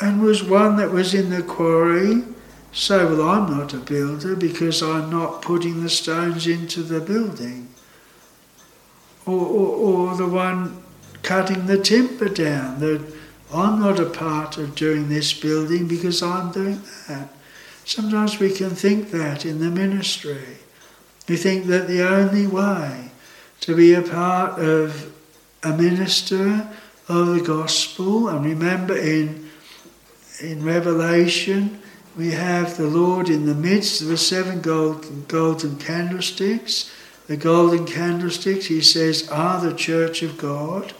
And 0.00 0.20
was 0.20 0.42
one 0.42 0.76
that 0.76 0.90
was 0.90 1.14
in 1.14 1.31
the 1.31 1.42
quarry 1.42 2.24
say, 2.72 3.04
Well, 3.04 3.22
I'm 3.22 3.56
not 3.56 3.74
a 3.74 3.78
builder 3.78 4.35
because 4.35 4.82
I'm 4.82 5.11
not 5.11 5.42
putting 5.42 5.82
the 5.82 5.90
stones 5.90 6.46
into 6.46 6.82
the 6.82 7.00
building? 7.00 7.68
Or, 9.24 9.46
or, 9.46 10.11
or 10.11 10.16
the 10.16 10.26
one 10.26 10.82
cutting 11.22 11.66
the 11.66 11.78
timber 11.78 12.28
down, 12.28 12.80
that 12.80 13.00
I'm 13.54 13.80
not 13.80 14.00
a 14.00 14.06
part 14.06 14.58
of 14.58 14.74
doing 14.74 15.08
this 15.08 15.32
building 15.32 15.87
because 15.87 16.22
I'm 16.22 16.50
doing 16.50 16.82
that. 17.08 17.28
Sometimes 17.85 18.38
we 18.38 18.52
can 18.52 18.70
think 18.70 19.11
that 19.11 19.44
in 19.44 19.61
the 19.61 19.70
ministry. 19.70 20.58
We 21.28 21.37
think 21.37 21.66
that 21.66 21.87
the 21.87 22.08
only 22.08 22.46
way 22.46 23.11
to 23.61 23.76
be 23.76 23.94
a 23.94 24.02
part 24.02 24.58
of 24.58 25.12
a 25.62 25.76
minister 25.76 26.68
of 27.08 27.26
the 27.28 27.42
gospel, 27.44 28.28
and 28.28 28.44
remember 28.44 28.96
in, 28.96 29.48
in 30.40 30.64
Revelation, 30.64 31.81
we 32.16 32.33
have 32.33 32.77
the 32.77 32.87
Lord 32.87 33.29
in 33.29 33.46
the 33.46 33.55
midst 33.55 34.03
of 34.03 34.09
the 34.09 34.18
seven 34.18 34.61
golden, 34.61 35.25
golden 35.29 35.77
candlesticks. 35.77 36.92
The 37.27 37.37
golden 37.37 37.87
candlesticks, 37.87 38.66
he 38.66 38.81
says, 38.83 39.29
are 39.31 39.61
the 39.61 39.75
church 39.75 40.22
of 40.22 40.37
God. 40.37 40.92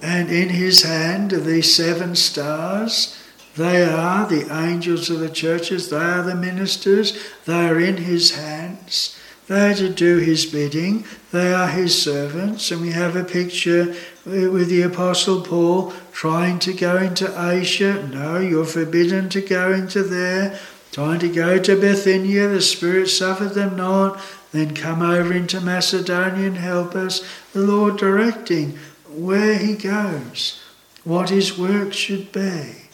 And 0.00 0.30
in 0.30 0.50
his 0.50 0.82
hand 0.84 1.32
are 1.32 1.40
these 1.40 1.74
seven 1.74 2.14
stars. 2.14 3.18
They 3.56 3.82
are 3.82 4.28
the 4.28 4.54
angels 4.54 5.10
of 5.10 5.18
the 5.18 5.28
churches, 5.28 5.90
they 5.90 5.96
are 5.96 6.22
the 6.22 6.36
ministers, 6.36 7.18
they 7.44 7.66
are 7.66 7.80
in 7.80 7.96
his 7.96 8.36
hands. 8.36 9.17
They 9.48 9.70
are 9.70 9.74
to 9.76 9.88
do 9.88 10.18
his 10.18 10.44
bidding, 10.44 11.04
they 11.32 11.52
are 11.54 11.68
his 11.68 12.00
servants. 12.00 12.70
And 12.70 12.82
we 12.82 12.92
have 12.92 13.16
a 13.16 13.24
picture 13.24 13.94
with 14.26 14.68
the 14.68 14.82
Apostle 14.82 15.40
Paul 15.40 15.92
trying 16.12 16.58
to 16.60 16.74
go 16.74 16.98
into 16.98 17.32
Asia. 17.50 18.06
No, 18.12 18.38
you're 18.38 18.66
forbidden 18.66 19.30
to 19.30 19.40
go 19.40 19.72
into 19.72 20.02
there. 20.02 20.58
Trying 20.92 21.20
to 21.20 21.28
go 21.28 21.58
to 21.58 21.80
Bithynia, 21.80 22.48
the 22.48 22.60
Spirit 22.60 23.08
suffered 23.08 23.54
them 23.54 23.76
not. 23.76 24.20
Then 24.52 24.74
come 24.74 25.02
over 25.02 25.32
into 25.32 25.60
Macedonia 25.60 26.46
and 26.46 26.56
help 26.56 26.94
us. 26.94 27.22
The 27.52 27.60
Lord 27.60 27.98
directing 27.98 28.78
where 29.08 29.58
he 29.58 29.74
goes, 29.74 30.60
what 31.04 31.30
his 31.30 31.58
work 31.58 31.92
should 31.92 32.32
be. 32.32 32.88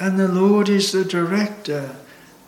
And 0.00 0.18
the 0.18 0.28
Lord 0.28 0.68
is 0.68 0.92
the 0.92 1.04
director. 1.04 1.96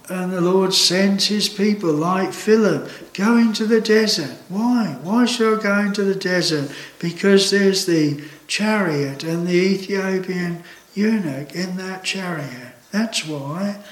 And 0.08 0.32
the 0.32 0.40
Lord 0.40 0.72
sends 0.72 1.26
his 1.26 1.48
people 1.48 1.92
like 1.92 2.32
Philip, 2.32 2.88
go 3.12 3.36
into 3.36 3.66
the 3.66 3.80
desert. 3.80 4.36
Why? 4.48 4.96
Why 5.02 5.24
should 5.24 5.58
I 5.58 5.62
go 5.62 5.78
into 5.80 6.04
the 6.04 6.14
desert? 6.14 6.70
Because 7.00 7.50
there's 7.50 7.86
the 7.86 8.22
chariot 8.46 9.24
and 9.24 9.46
the 9.46 9.54
Ethiopian 9.54 10.62
eunuch 10.94 11.54
in 11.54 11.76
that 11.76 12.04
chariot. 12.04 12.74
That's 12.92 13.26
why. 13.26 13.82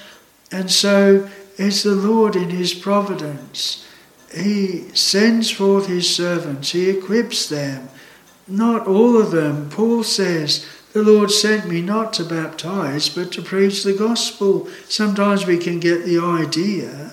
And 0.51 0.71
so 0.71 1.29
it's 1.57 1.83
the 1.83 1.95
Lord 1.95 2.35
in 2.35 2.49
his 2.49 2.73
providence. 2.73 3.85
He 4.33 4.89
sends 4.93 5.51
forth 5.51 5.87
his 5.87 6.13
servants, 6.13 6.71
he 6.71 6.89
equips 6.89 7.47
them, 7.47 7.89
not 8.47 8.87
all 8.87 9.17
of 9.17 9.31
them. 9.31 9.69
Paul 9.69 10.03
says, 10.03 10.65
The 10.95 11.03
Lord 11.03 11.29
sent 11.29 11.67
me 11.67 11.81
not 11.81 12.13
to 12.13 12.23
baptize, 12.23 13.09
but 13.09 13.29
to 13.33 13.41
preach 13.41 13.83
the 13.83 13.91
gospel. 13.91 14.69
Sometimes 14.87 15.45
we 15.45 15.57
can 15.57 15.81
get 15.81 16.05
the 16.05 16.19
idea 16.19 17.11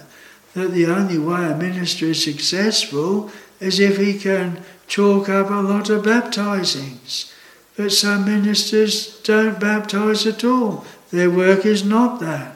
that 0.54 0.70
the 0.70 0.86
only 0.86 1.18
way 1.18 1.50
a 1.50 1.56
minister 1.56 2.06
is 2.06 2.22
successful 2.22 3.32
is 3.58 3.80
if 3.80 3.96
he 3.96 4.20
can 4.20 4.62
chalk 4.86 5.28
up 5.28 5.50
a 5.50 5.54
lot 5.54 5.90
of 5.90 6.04
baptizings. 6.04 7.32
But 7.76 7.90
some 7.90 8.24
ministers 8.24 9.20
don't 9.22 9.58
baptize 9.58 10.28
at 10.28 10.44
all. 10.44 10.84
Their 11.10 11.32
work 11.32 11.66
is 11.66 11.84
not 11.84 12.20
that. 12.20 12.54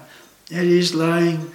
It 0.49 0.69
is 0.69 0.95
laying, 0.95 1.51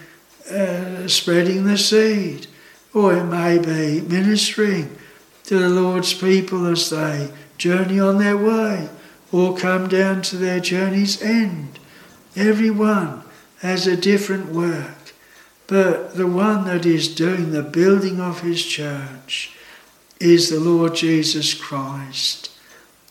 uh, 0.51 1.07
spreading 1.07 1.63
the 1.63 1.77
seed, 1.77 2.47
or 2.93 3.13
it 3.13 3.23
may 3.23 3.57
be 3.57 4.01
ministering 4.01 4.97
to 5.45 5.57
the 5.57 5.69
Lord's 5.69 6.13
people 6.13 6.65
as 6.65 6.89
they 6.89 7.31
journey 7.57 8.01
on 8.01 8.17
their 8.17 8.35
way 8.35 8.89
or 9.31 9.55
come 9.55 9.87
down 9.87 10.21
to 10.21 10.37
their 10.37 10.59
journey's 10.59 11.21
end. 11.21 11.79
Everyone 12.35 13.23
has 13.59 13.87
a 13.87 13.95
different 13.95 14.47
work, 14.47 15.13
but 15.67 16.15
the 16.15 16.27
one 16.27 16.65
that 16.65 16.85
is 16.85 17.13
doing 17.13 17.51
the 17.51 17.63
building 17.63 18.19
of 18.19 18.41
his 18.41 18.65
church 18.65 19.55
is 20.19 20.49
the 20.49 20.59
Lord 20.59 20.95
Jesus 20.95 21.53
Christ. 21.53 22.51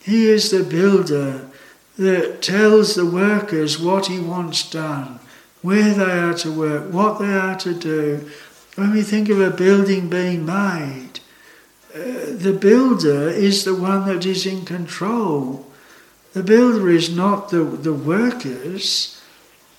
He 0.02 0.28
is 0.28 0.50
the 0.50 0.64
builder 0.64 1.48
that 1.98 2.40
tells 2.40 2.94
the 2.94 3.06
workers 3.06 3.78
what 3.78 4.06
he 4.06 4.18
wants 4.18 4.68
done, 4.70 5.20
where 5.60 5.92
they 5.92 6.18
are 6.18 6.34
to 6.34 6.52
work, 6.52 6.92
what 6.92 7.18
they 7.18 7.34
are 7.34 7.56
to 7.58 7.74
do. 7.74 8.30
When 8.76 8.92
we 8.92 9.02
think 9.02 9.28
of 9.28 9.40
a 9.40 9.50
building 9.50 10.08
being 10.08 10.46
made, 10.46 11.20
uh, 11.94 11.98
the 12.30 12.56
builder 12.58 13.28
is 13.28 13.64
the 13.64 13.74
one 13.74 14.06
that 14.06 14.24
is 14.24 14.46
in 14.46 14.64
control. 14.64 15.66
The 16.32 16.42
builder 16.42 16.88
is 16.88 17.14
not 17.14 17.50
the, 17.50 17.64
the 17.64 17.92
workers, 17.92 19.20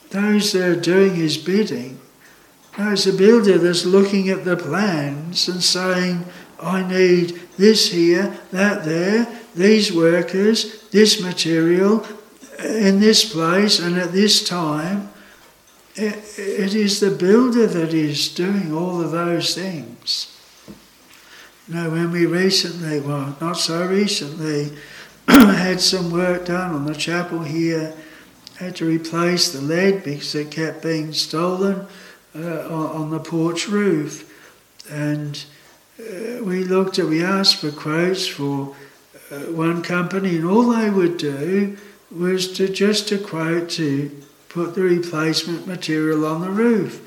those 0.09 0.51
that 0.51 0.67
are 0.67 0.79
doing 0.79 1.15
his 1.15 1.37
bidding. 1.37 1.99
No, 2.77 2.91
it's 2.91 3.05
the 3.05 3.13
builder 3.13 3.57
that's 3.57 3.85
looking 3.85 4.29
at 4.29 4.45
the 4.45 4.57
plans 4.57 5.47
and 5.47 5.63
saying, 5.63 6.25
I 6.61 6.87
need 6.87 7.41
this 7.57 7.91
here, 7.91 8.37
that 8.51 8.85
there, 8.85 9.27
these 9.55 9.93
workers, 9.93 10.87
this 10.89 11.21
material, 11.21 12.05
in 12.59 12.99
this 12.99 13.31
place 13.31 13.79
and 13.79 13.97
at 13.97 14.11
this 14.11 14.47
time. 14.47 15.09
it, 15.95 16.37
it 16.37 16.73
is 16.73 16.99
the 16.99 17.11
builder 17.11 17.67
that 17.67 17.93
is 17.93 18.29
doing 18.29 18.73
all 18.73 19.01
of 19.01 19.11
those 19.11 19.55
things. 19.55 20.27
You 21.67 21.75
know, 21.75 21.89
when 21.89 22.11
we 22.11 22.25
recently, 22.25 22.99
well, 22.99 23.35
not 23.39 23.57
so 23.57 23.85
recently, 23.85 24.71
had 25.31 25.81
some 25.81 26.11
work 26.11 26.45
done 26.45 26.71
on 26.71 26.85
the 26.85 26.95
chapel 26.95 27.43
here, 27.43 27.93
had 28.57 28.75
to 28.77 28.85
replace 28.85 29.51
the 29.51 29.61
lead 29.61 30.03
because 30.03 30.35
it 30.35 30.51
kept 30.51 30.83
being 30.83 31.13
stolen 31.13 31.87
uh, 32.35 32.67
on 32.69 33.09
the 33.09 33.19
porch 33.19 33.67
roof. 33.67 34.27
And 34.89 35.43
uh, 35.99 36.43
we 36.43 36.63
looked 36.63 36.99
at, 36.99 37.05
we 37.05 37.23
asked 37.23 37.57
for 37.57 37.71
quotes 37.71 38.27
for 38.27 38.75
uh, 39.31 39.39
one 39.51 39.81
company, 39.81 40.35
and 40.35 40.45
all 40.45 40.63
they 40.63 40.89
would 40.89 41.17
do 41.17 41.77
was 42.11 42.51
to 42.53 42.67
just 42.67 43.07
to 43.07 43.17
quote 43.17 43.69
to 43.69 44.11
put 44.49 44.75
the 44.75 44.81
replacement 44.81 45.65
material 45.65 46.25
on 46.25 46.41
the 46.41 46.49
roof. 46.49 47.01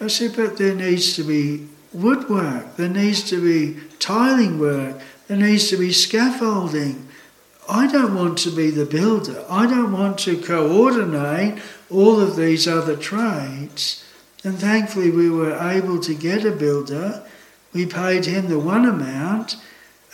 I 0.00 0.06
said, 0.06 0.36
but 0.36 0.56
there 0.56 0.74
needs 0.74 1.16
to 1.16 1.24
be 1.24 1.66
woodwork, 1.92 2.76
there 2.76 2.88
needs 2.88 3.24
to 3.30 3.42
be 3.42 3.80
tiling 3.98 4.58
work, 4.58 5.00
there 5.26 5.36
needs 5.36 5.68
to 5.70 5.76
be 5.76 5.92
scaffolding. 5.92 7.05
I 7.68 7.90
don't 7.90 8.14
want 8.14 8.38
to 8.38 8.50
be 8.50 8.70
the 8.70 8.86
builder. 8.86 9.44
I 9.48 9.66
don't 9.66 9.92
want 9.92 10.18
to 10.20 10.40
coordinate 10.40 11.60
all 11.90 12.20
of 12.20 12.36
these 12.36 12.68
other 12.68 12.96
trades. 12.96 14.04
And 14.44 14.58
thankfully, 14.58 15.10
we 15.10 15.28
were 15.28 15.56
able 15.58 15.98
to 16.00 16.14
get 16.14 16.44
a 16.44 16.52
builder. 16.52 17.26
We 17.72 17.86
paid 17.86 18.26
him 18.26 18.48
the 18.48 18.58
one 18.58 18.86
amount, 18.86 19.56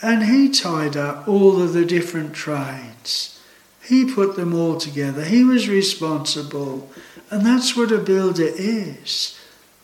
and 0.01 0.23
he 0.23 0.49
tied 0.49 0.97
up 0.97 1.27
all 1.27 1.61
of 1.61 1.73
the 1.73 1.85
different 1.85 2.33
trades. 2.33 3.39
He 3.83 4.11
put 4.11 4.35
them 4.35 4.53
all 4.53 4.77
together. 4.77 5.23
He 5.25 5.43
was 5.43 5.69
responsible. 5.69 6.89
And 7.29 7.45
that's 7.45 7.75
what 7.75 7.91
a 7.91 7.97
builder 7.97 8.49
is 8.55 9.37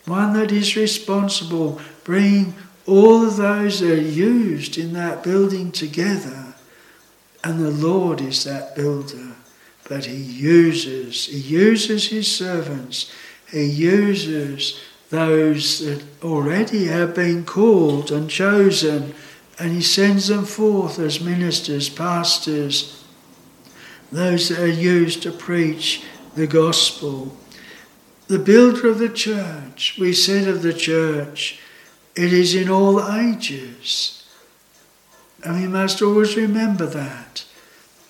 one 0.10 0.34
that 0.34 0.52
is 0.52 0.76
responsible, 0.76 1.80
bringing 2.04 2.54
all 2.88 3.26
of 3.26 3.38
those 3.38 3.80
that 3.80 3.92
are 3.92 4.02
used 4.02 4.78
in 4.78 4.94
that 4.94 5.24
building 5.24 5.72
together. 5.72 6.49
And 7.44 7.60
the 7.60 7.72
Lord 7.72 8.22
is 8.22 8.44
that 8.44 8.76
builder. 8.76 9.36
But 9.88 10.06
He 10.06 10.18
uses, 10.18 11.28
He 11.28 11.38
uses 11.38 12.08
His 12.10 12.34
servants, 12.34 13.12
He 13.52 13.64
uses 13.64 14.80
those 15.10 15.80
that 15.80 16.04
already 16.24 16.86
have 16.86 17.16
been 17.16 17.46
called 17.46 18.12
and 18.12 18.30
chosen, 18.30 19.16
and 19.58 19.72
He 19.72 19.82
sends 19.82 20.28
them 20.28 20.46
forth 20.46 21.00
as 21.00 21.22
ministers, 21.22 21.90
pastors, 21.90 23.04
those 24.12 24.50
that 24.50 24.60
are 24.60 24.68
used 24.68 25.24
to 25.24 25.32
preach 25.32 26.04
the 26.36 26.48
gospel 26.48 27.36
the 28.30 28.40
builder 28.40 28.88
of 28.88 29.00
the 29.00 29.10
church. 29.10 29.98
We 30.00 30.14
said 30.14 30.48
of 30.48 30.62
the 30.62 30.74
church, 30.74 31.60
it 32.16 32.32
is 32.32 32.54
in 32.54 32.70
all 32.70 33.04
ages. 33.12 34.19
And 35.44 35.62
we 35.62 35.68
must 35.68 36.02
always 36.02 36.36
remember 36.36 36.86
that, 36.86 37.46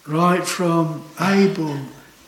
right 0.07 0.45
from 0.45 1.03
Abel 1.19 1.79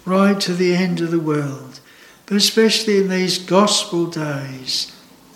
right 0.05 0.39
to 0.41 0.53
the 0.53 0.75
end 0.75 1.01
of 1.01 1.11
the 1.11 1.19
world, 1.19 1.79
but 2.25 2.37
especially 2.37 2.97
in 2.97 3.09
these 3.09 3.37
gospel 3.37 4.07
days. 4.07 4.95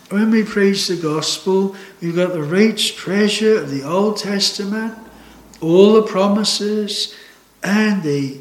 When 0.09 0.31
we 0.31 0.43
preach 0.43 0.87
the 0.87 0.95
gospel, 0.95 1.75
we've 2.01 2.15
got 2.15 2.33
the 2.33 2.43
rich 2.43 2.95
treasure 2.95 3.59
of 3.59 3.69
the 3.69 3.83
Old 3.83 4.17
Testament, 4.17 4.95
all 5.61 5.93
the 5.93 6.03
promises, 6.03 7.15
and 7.63 8.03
the 8.03 8.39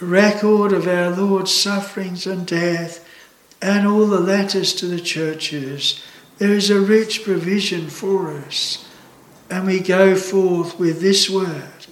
record 0.00 0.72
of 0.72 0.86
our 0.86 1.10
Lord's 1.10 1.52
sufferings 1.52 2.26
and 2.26 2.46
death 2.46 3.06
and 3.60 3.86
all 3.86 4.06
the 4.06 4.20
letters 4.20 4.74
to 4.74 4.86
the 4.86 5.00
churches, 5.00 6.02
there 6.38 6.52
is 6.52 6.70
a 6.70 6.80
rich 6.80 7.24
provision 7.24 7.88
for 7.88 8.30
us. 8.30 8.88
And 9.50 9.66
we 9.66 9.80
go 9.80 10.16
forth 10.16 10.78
with 10.78 11.00
this 11.00 11.28
word, 11.28 11.86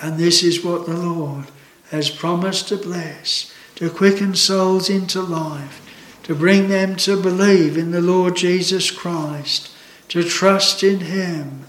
and 0.00 0.18
this 0.18 0.42
is 0.42 0.64
what 0.64 0.86
the 0.86 0.96
Lord 0.96 1.46
has 1.90 2.10
promised 2.10 2.68
to 2.68 2.76
bless, 2.76 3.52
to 3.76 3.90
quicken 3.90 4.34
souls 4.34 4.90
into 4.90 5.22
life, 5.22 5.82
to 6.24 6.34
bring 6.34 6.68
them 6.68 6.96
to 6.96 7.20
believe 7.20 7.76
in 7.76 7.92
the 7.92 8.00
Lord 8.00 8.36
Jesus 8.36 8.90
Christ, 8.90 9.70
to 10.08 10.24
trust 10.24 10.82
in 10.82 11.00
Him, 11.00 11.64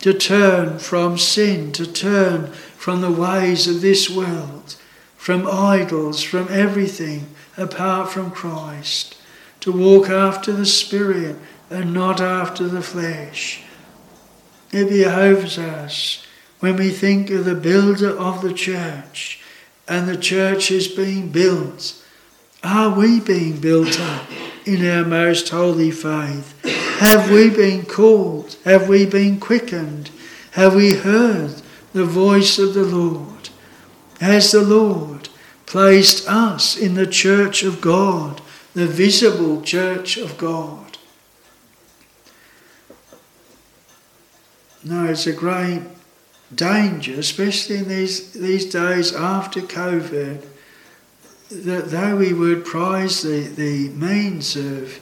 to 0.00 0.14
turn 0.14 0.78
from 0.78 1.18
sin, 1.18 1.72
to 1.72 1.86
turn 1.86 2.52
from 2.76 3.00
the 3.00 3.10
ways 3.10 3.66
of 3.66 3.82
this 3.82 4.08
world, 4.08 4.76
from 5.16 5.46
idols, 5.46 6.22
from 6.22 6.48
everything 6.48 7.26
apart 7.56 8.10
from 8.10 8.30
Christ, 8.30 9.16
to 9.60 9.72
walk 9.72 10.08
after 10.08 10.52
the 10.52 10.64
Spirit 10.64 11.36
and 11.68 11.92
not 11.92 12.20
after 12.20 12.66
the 12.68 12.82
flesh. 12.82 13.62
It 14.70 14.88
behoves 14.88 15.58
us 15.58 16.26
when 16.60 16.76
we 16.76 16.90
think 16.90 17.30
of 17.30 17.44
the 17.44 17.54
builder 17.54 18.10
of 18.10 18.42
the 18.42 18.52
church 18.52 19.40
and 19.86 20.08
the 20.08 20.16
church 20.16 20.70
is 20.70 20.88
being 20.88 21.28
built. 21.28 22.02
Are 22.62 22.90
we 22.90 23.20
being 23.20 23.60
built 23.60 23.98
up 24.00 24.26
in 24.66 24.86
our 24.86 25.04
most 25.04 25.48
holy 25.48 25.90
faith? 25.90 26.54
Have 26.98 27.30
we 27.30 27.48
been 27.48 27.84
called? 27.86 28.56
Have 28.64 28.88
we 28.88 29.06
been 29.06 29.40
quickened? 29.40 30.10
Have 30.52 30.74
we 30.74 30.94
heard 30.94 31.62
the 31.92 32.04
voice 32.04 32.58
of 32.58 32.74
the 32.74 32.84
Lord? 32.84 33.48
Has 34.20 34.50
the 34.50 34.62
Lord 34.62 35.28
placed 35.68 36.26
us 36.26 36.78
in 36.78 36.94
the 36.94 37.06
church 37.06 37.62
of 37.62 37.80
God, 37.80 38.40
the 38.74 38.86
visible 38.86 39.60
church 39.60 40.16
of 40.16 40.38
God. 40.38 40.87
No, 44.84 45.06
it's 45.06 45.26
a 45.26 45.32
great 45.32 45.82
danger, 46.54 47.14
especially 47.14 47.78
in 47.78 47.88
these, 47.88 48.32
these 48.32 48.66
days 48.66 49.14
after 49.14 49.60
COVID, 49.60 50.44
that 51.50 51.90
though 51.90 52.16
we 52.16 52.32
would 52.32 52.64
prize 52.64 53.22
the, 53.22 53.40
the 53.40 53.88
means 53.90 54.56
of 54.56 55.00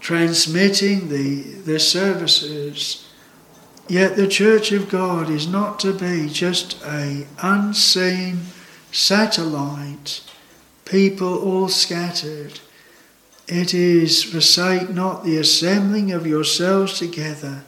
transmitting 0.00 1.08
the, 1.08 1.42
the 1.64 1.80
services, 1.80 3.08
yet 3.88 4.16
the 4.16 4.28
church 4.28 4.70
of 4.72 4.90
God 4.90 5.30
is 5.30 5.48
not 5.48 5.80
to 5.80 5.92
be 5.92 6.28
just 6.28 6.82
a 6.84 7.26
unseen 7.42 8.40
satellite, 8.92 10.22
people 10.84 11.38
all 11.42 11.68
scattered. 11.68 12.60
It 13.48 13.74
is 13.74 14.22
forsake 14.22 14.90
not 14.90 15.24
the 15.24 15.38
assembling 15.38 16.12
of 16.12 16.26
yourselves 16.26 16.98
together, 16.98 17.64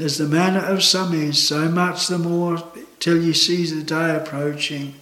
as 0.00 0.18
the 0.18 0.26
manner 0.26 0.64
of 0.64 0.82
some 0.82 1.14
is, 1.14 1.46
so 1.46 1.68
much 1.68 2.06
the 2.06 2.18
more 2.18 2.62
till 2.98 3.22
you 3.22 3.32
see 3.32 3.66
the 3.66 3.82
day 3.82 4.16
approaching. 4.16 4.94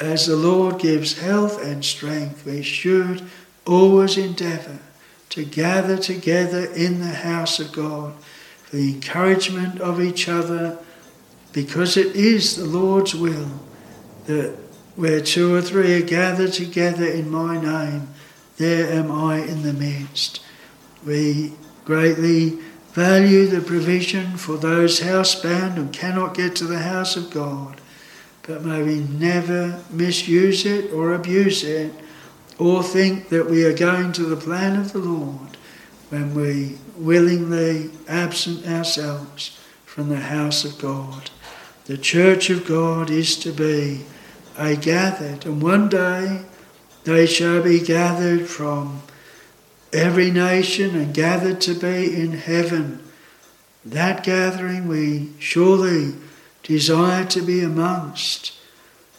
As 0.00 0.26
the 0.26 0.36
Lord 0.36 0.80
gives 0.80 1.18
health 1.18 1.62
and 1.62 1.84
strength, 1.84 2.44
we 2.44 2.62
should 2.62 3.22
always 3.66 4.16
endeavour 4.18 4.78
to 5.30 5.44
gather 5.44 5.96
together 5.96 6.64
in 6.72 7.00
the 7.00 7.06
house 7.06 7.60
of 7.60 7.72
God 7.72 8.14
for 8.64 8.76
the 8.76 8.94
encouragement 8.94 9.80
of 9.80 10.00
each 10.00 10.28
other, 10.28 10.78
because 11.52 11.96
it 11.96 12.16
is 12.16 12.56
the 12.56 12.64
Lord's 12.64 13.14
will 13.14 13.48
that 14.26 14.56
where 14.96 15.20
two 15.20 15.54
or 15.54 15.62
three 15.62 15.94
are 15.94 16.06
gathered 16.06 16.52
together 16.52 17.06
in 17.06 17.30
my 17.30 17.60
name, 17.60 18.08
there 18.56 18.92
am 18.92 19.10
I 19.10 19.38
in 19.38 19.62
the 19.62 19.72
midst. 19.72 20.40
We 21.06 21.52
greatly 21.84 22.58
value 22.92 23.46
the 23.46 23.60
provision 23.60 24.36
for 24.36 24.56
those 24.56 25.00
housebound 25.00 25.76
and 25.76 25.92
cannot 25.92 26.34
get 26.34 26.54
to 26.56 26.64
the 26.64 26.80
house 26.80 27.16
of 27.16 27.30
God, 27.30 27.80
but 28.42 28.64
may 28.64 28.82
we 28.82 29.00
never 29.00 29.82
misuse 29.90 30.66
it 30.66 30.92
or 30.92 31.14
abuse 31.14 31.64
it 31.64 31.92
or 32.58 32.82
think 32.82 33.28
that 33.30 33.48
we 33.48 33.64
are 33.64 33.76
going 33.76 34.12
to 34.12 34.24
the 34.24 34.36
plan 34.36 34.78
of 34.78 34.92
the 34.92 34.98
Lord 34.98 35.56
when 36.10 36.34
we 36.34 36.76
willingly 36.96 37.90
absent 38.06 38.66
ourselves 38.66 39.58
from 39.86 40.10
the 40.10 40.20
house 40.20 40.64
of 40.64 40.78
God. 40.78 41.30
The 41.86 41.96
church 41.96 42.50
of 42.50 42.66
God 42.66 43.10
is 43.10 43.36
to 43.38 43.52
be 43.52 44.04
a 44.58 44.76
gathered, 44.76 45.46
and 45.46 45.62
one 45.62 45.88
day 45.88 46.44
they 47.04 47.26
shall 47.26 47.62
be 47.62 47.80
gathered 47.80 48.46
from 48.46 49.02
every 49.92 50.30
nation 50.30 50.96
and 50.96 51.14
gathered 51.14 51.60
to 51.62 51.74
be 51.74 52.14
in 52.14 52.32
heaven. 52.32 53.02
That 53.84 54.24
gathering 54.24 54.88
we 54.88 55.30
surely 55.38 56.14
desire 56.62 57.24
to 57.26 57.42
be 57.42 57.60
amongst. 57.60 58.56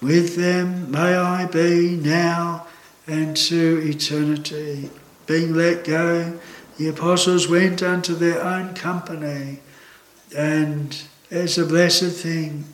With 0.02 0.36
them 0.36 0.92
may 0.92 1.16
I 1.16 1.46
be 1.46 1.96
now 1.96 2.68
and 3.08 3.36
to 3.36 3.82
eternity. 3.84 4.90
Being 5.28 5.54
let 5.54 5.84
go, 5.84 6.40
the 6.78 6.90
apostles 6.90 7.48
went 7.48 7.84
unto 7.84 8.16
their 8.16 8.42
own 8.44 8.74
company, 8.74 9.60
and 10.36 11.02
it's 11.30 11.58
a 11.58 11.66
blessed 11.66 12.12
thing 12.12 12.66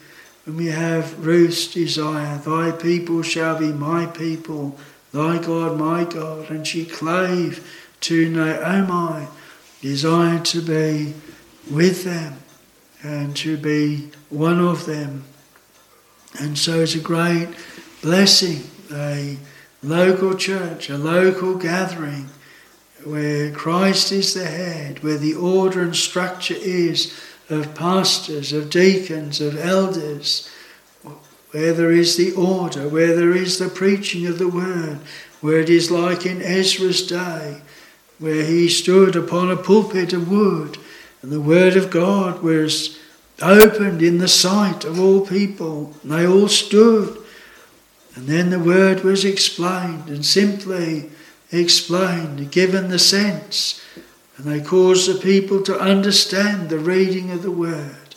when 0.49 0.57
we 0.57 0.67
have 0.67 1.23
Ruth's 1.23 1.67
desire, 1.67 2.39
Thy 2.39 2.71
people 2.71 3.21
shall 3.21 3.59
be 3.59 3.71
my 3.71 4.07
people, 4.07 4.75
Thy 5.13 5.37
God 5.37 5.77
my 5.77 6.05
God, 6.05 6.49
and 6.49 6.65
she 6.65 6.85
clave 6.85 7.63
to 8.01 8.29
Naomi, 8.29 9.27
oh 9.27 9.35
desire 9.81 10.39
to 10.39 10.61
be 10.61 11.13
with 11.71 12.03
them 12.03 12.35
and 13.01 13.35
to 13.37 13.55
be 13.57 14.09
one 14.29 14.59
of 14.59 14.85
them. 14.85 15.23
And 16.39 16.57
so 16.57 16.81
it's 16.81 16.95
a 16.95 16.99
great 16.99 17.47
blessing 18.01 18.63
a 18.91 19.37
local 19.83 20.35
church, 20.35 20.89
a 20.89 20.97
local 20.97 21.55
gathering 21.55 22.29
where 23.03 23.51
Christ 23.51 24.11
is 24.11 24.33
the 24.33 24.45
head, 24.45 25.03
where 25.03 25.17
the 25.17 25.35
order 25.35 25.81
and 25.81 25.95
structure 25.95 26.55
is 26.57 27.13
of 27.49 27.73
pastors, 27.75 28.51
of 28.51 28.69
deacons, 28.69 29.39
of 29.39 29.57
elders, 29.57 30.49
where 31.51 31.73
there 31.73 31.91
is 31.91 32.17
the 32.17 32.33
order, 32.33 32.87
where 32.87 33.15
there 33.15 33.33
is 33.33 33.57
the 33.57 33.69
preaching 33.69 34.27
of 34.27 34.37
the 34.37 34.49
word, 34.49 34.99
where 35.41 35.59
it 35.59 35.69
is 35.69 35.89
like 35.89 36.25
in 36.25 36.41
Ezra's 36.41 37.07
day, 37.07 37.61
where 38.19 38.43
he 38.43 38.69
stood 38.69 39.15
upon 39.15 39.49
a 39.49 39.57
pulpit 39.57 40.13
of 40.13 40.29
wood 40.29 40.77
and 41.21 41.31
the 41.31 41.41
word 41.41 41.75
of 41.75 41.89
God 41.89 42.41
was 42.41 42.97
opened 43.41 44.01
in 44.01 44.17
the 44.19 44.27
sight 44.27 44.85
of 44.85 44.99
all 44.99 45.25
people. 45.25 45.93
And 46.03 46.11
they 46.11 46.25
all 46.25 46.47
stood. 46.47 47.17
And 48.15 48.27
then 48.27 48.49
the 48.49 48.59
word 48.59 49.03
was 49.03 49.25
explained 49.25 50.09
and 50.09 50.25
simply 50.25 51.09
explained, 51.51 52.51
given 52.51 52.89
the 52.89 52.99
sense. 52.99 53.81
And 54.37 54.45
they 54.45 54.61
caused 54.61 55.09
the 55.09 55.19
people 55.19 55.61
to 55.63 55.79
understand 55.79 56.69
the 56.69 56.79
reading 56.79 57.31
of 57.31 57.43
the 57.43 57.51
word. 57.51 58.15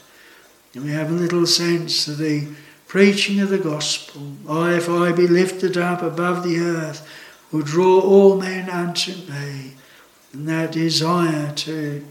And 0.74 0.84
we 0.84 0.92
have 0.92 1.10
a 1.10 1.14
little 1.14 1.46
sense 1.46 2.06
of 2.06 2.18
the 2.18 2.48
preaching 2.86 3.40
of 3.40 3.48
the 3.48 3.58
gospel. 3.58 4.32
I, 4.48 4.74
if 4.74 4.88
I 4.88 5.12
be 5.12 5.26
lifted 5.26 5.76
up 5.76 6.02
above 6.02 6.44
the 6.44 6.58
earth, 6.58 7.08
will 7.50 7.62
draw 7.62 8.00
all 8.00 8.38
men 8.38 8.70
unto 8.70 9.12
me. 9.30 9.72
And 10.32 10.48
that 10.48 10.72
desire 10.72 11.52
to 11.54 12.04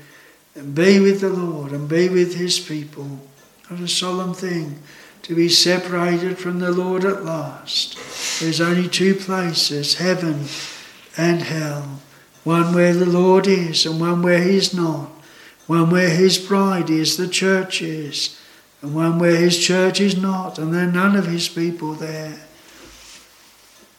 be 0.74 0.99
with 0.99 1.22
the 1.22 1.30
Lord 1.30 1.72
and 1.72 1.88
be 1.88 2.09
with 2.09 2.36
his 2.36 2.59
people. 2.59 3.19
What 3.67 3.80
a 3.80 3.88
solemn 3.88 4.34
thing 4.34 4.80
to 5.24 5.36
be 5.36 5.49
separated 5.49 6.38
from 6.38 6.59
the 6.59 6.72
Lord 6.72 7.05
at 7.05 7.24
last. 7.24 7.97
There's 8.39 8.61
only 8.61 8.88
two 8.88 9.15
places, 9.15 9.95
heaven 9.95 10.45
and 11.17 11.41
hell. 11.41 12.01
One 12.43 12.74
where 12.74 12.93
the 12.93 13.05
Lord 13.05 13.47
is 13.47 13.86
and 13.86 13.99
one 13.99 14.22
where 14.22 14.41
he's 14.41 14.74
not. 14.74 15.09
One 15.67 15.89
where 15.89 16.09
his 16.09 16.38
bride 16.38 16.89
is, 16.89 17.17
the 17.17 17.28
church 17.28 17.82
is, 17.82 18.38
and 18.82 18.93
one 18.93 19.19
where 19.19 19.38
his 19.38 19.57
church 19.57 20.01
is 20.01 20.17
not, 20.17 20.59
and 20.59 20.74
there 20.74 20.88
are 20.88 20.91
none 20.91 21.15
of 21.15 21.28
his 21.28 21.47
people 21.47 21.93
there. 21.93 22.39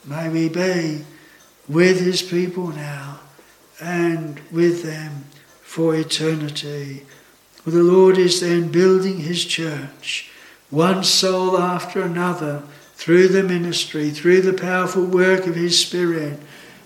May 0.05 0.29
we 0.29 0.49
be 0.49 1.05
with 1.69 2.01
his 2.01 2.21
people 2.21 2.69
now 2.69 3.12
and 3.83 4.41
with 4.51 4.83
them 4.85 5.25
for 5.63 5.95
eternity. 5.95 7.05
The 7.67 7.83
Lord 7.83 8.17
is 8.19 8.41
then 8.41 8.71
building 8.71 9.19
his 9.19 9.45
church, 9.45 10.31
one 10.71 11.05
soul 11.05 11.59
after 11.59 12.03
another, 12.03 12.63
through 12.95 13.29
the 13.29 13.43
ministry, 13.43 14.11
through 14.11 14.43
the 14.43 14.53
powerful 14.53 15.05
work 15.05 15.47
of 15.47 15.57
his 15.57 15.79
Spirit, 15.81 16.39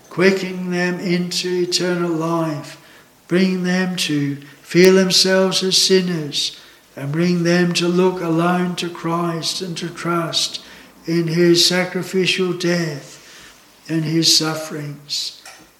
quickening 0.09 0.71
them 0.71 0.99
into 0.99 1.61
eternal 1.61 2.09
life, 2.09 2.81
bringing 3.27 3.63
them 3.63 3.95
to 3.97 4.35
feel 4.35 4.95
themselves 4.95 5.63
as 5.63 5.77
sinners, 5.77 6.59
and 6.95 7.11
bring 7.11 7.43
them 7.43 7.73
to 7.73 7.87
look 7.87 8.21
alone 8.21 8.75
to 8.77 8.89
Christ 8.89 9.61
and 9.61 9.77
to 9.77 9.89
trust 9.89 10.63
in 11.05 11.27
his 11.27 11.67
sacrificial 11.67 12.53
death 12.53 13.85
and 13.87 14.03
his 14.03 14.35
sufferings. 14.35 15.36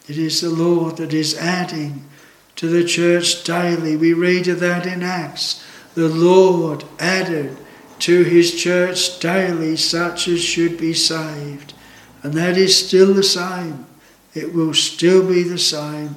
It 0.07 0.17
is 0.17 0.41
the 0.41 0.49
Lord 0.49 0.97
that 0.97 1.13
is 1.13 1.37
adding 1.37 2.05
to 2.55 2.67
the 2.67 2.83
church 2.83 3.43
daily. 3.43 3.95
We 3.95 4.13
read 4.13 4.47
of 4.47 4.59
that 4.61 4.85
in 4.85 5.03
Acts. 5.03 5.63
The 5.95 6.09
Lord 6.09 6.85
added 6.99 7.57
to 7.99 8.23
his 8.23 8.53
church 8.55 9.19
daily 9.19 9.75
such 9.75 10.27
as 10.27 10.41
should 10.41 10.77
be 10.77 10.93
saved. 10.93 11.73
And 12.23 12.33
that 12.33 12.57
is 12.57 12.87
still 12.87 13.13
the 13.13 13.23
same. 13.23 13.85
It 14.33 14.53
will 14.53 14.73
still 14.73 15.27
be 15.27 15.43
the 15.43 15.57
same. 15.57 16.15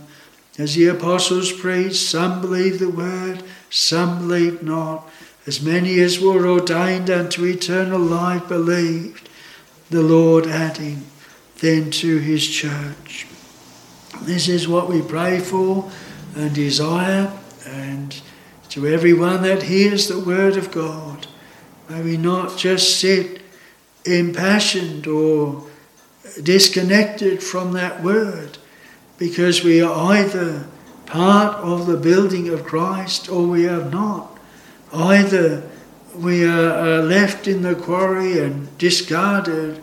As 0.58 0.74
the 0.74 0.88
apostles 0.88 1.52
preached, 1.52 1.96
some 1.96 2.40
believed 2.40 2.80
the 2.80 2.90
word, 2.90 3.42
some 3.70 4.18
believed 4.18 4.62
not. 4.62 5.08
As 5.46 5.62
many 5.62 6.00
as 6.00 6.20
were 6.20 6.46
ordained 6.46 7.08
unto 7.08 7.44
eternal 7.46 7.98
life 7.98 8.46
believed, 8.46 9.28
the 9.88 10.02
Lord 10.02 10.46
adding 10.46 11.06
then 11.60 11.90
to 11.92 12.18
his 12.18 12.46
church. 12.46 13.26
This 14.22 14.48
is 14.48 14.68
what 14.68 14.88
we 14.88 15.00
pray 15.00 15.40
for 15.40 15.90
and 16.36 16.54
desire, 16.54 17.32
and 17.66 18.20
to 18.68 18.86
everyone 18.86 19.42
that 19.42 19.64
hears 19.64 20.08
the 20.08 20.20
word 20.20 20.56
of 20.56 20.70
God. 20.70 21.26
May 21.88 22.02
we 22.02 22.16
not 22.16 22.56
just 22.56 23.00
sit 23.00 23.40
impassioned 24.04 25.06
or 25.06 25.66
disconnected 26.42 27.42
from 27.42 27.72
that 27.72 28.02
word 28.02 28.58
because 29.18 29.64
we 29.64 29.82
are 29.82 30.12
either 30.12 30.66
part 31.06 31.56
of 31.56 31.86
the 31.86 31.96
building 31.96 32.48
of 32.48 32.64
Christ 32.64 33.28
or 33.28 33.46
we 33.46 33.66
are 33.66 33.84
not. 33.90 34.38
Either 34.92 35.68
we 36.14 36.44
are 36.44 37.02
left 37.02 37.48
in 37.48 37.62
the 37.62 37.74
quarry 37.74 38.38
and 38.38 38.76
discarded 38.78 39.82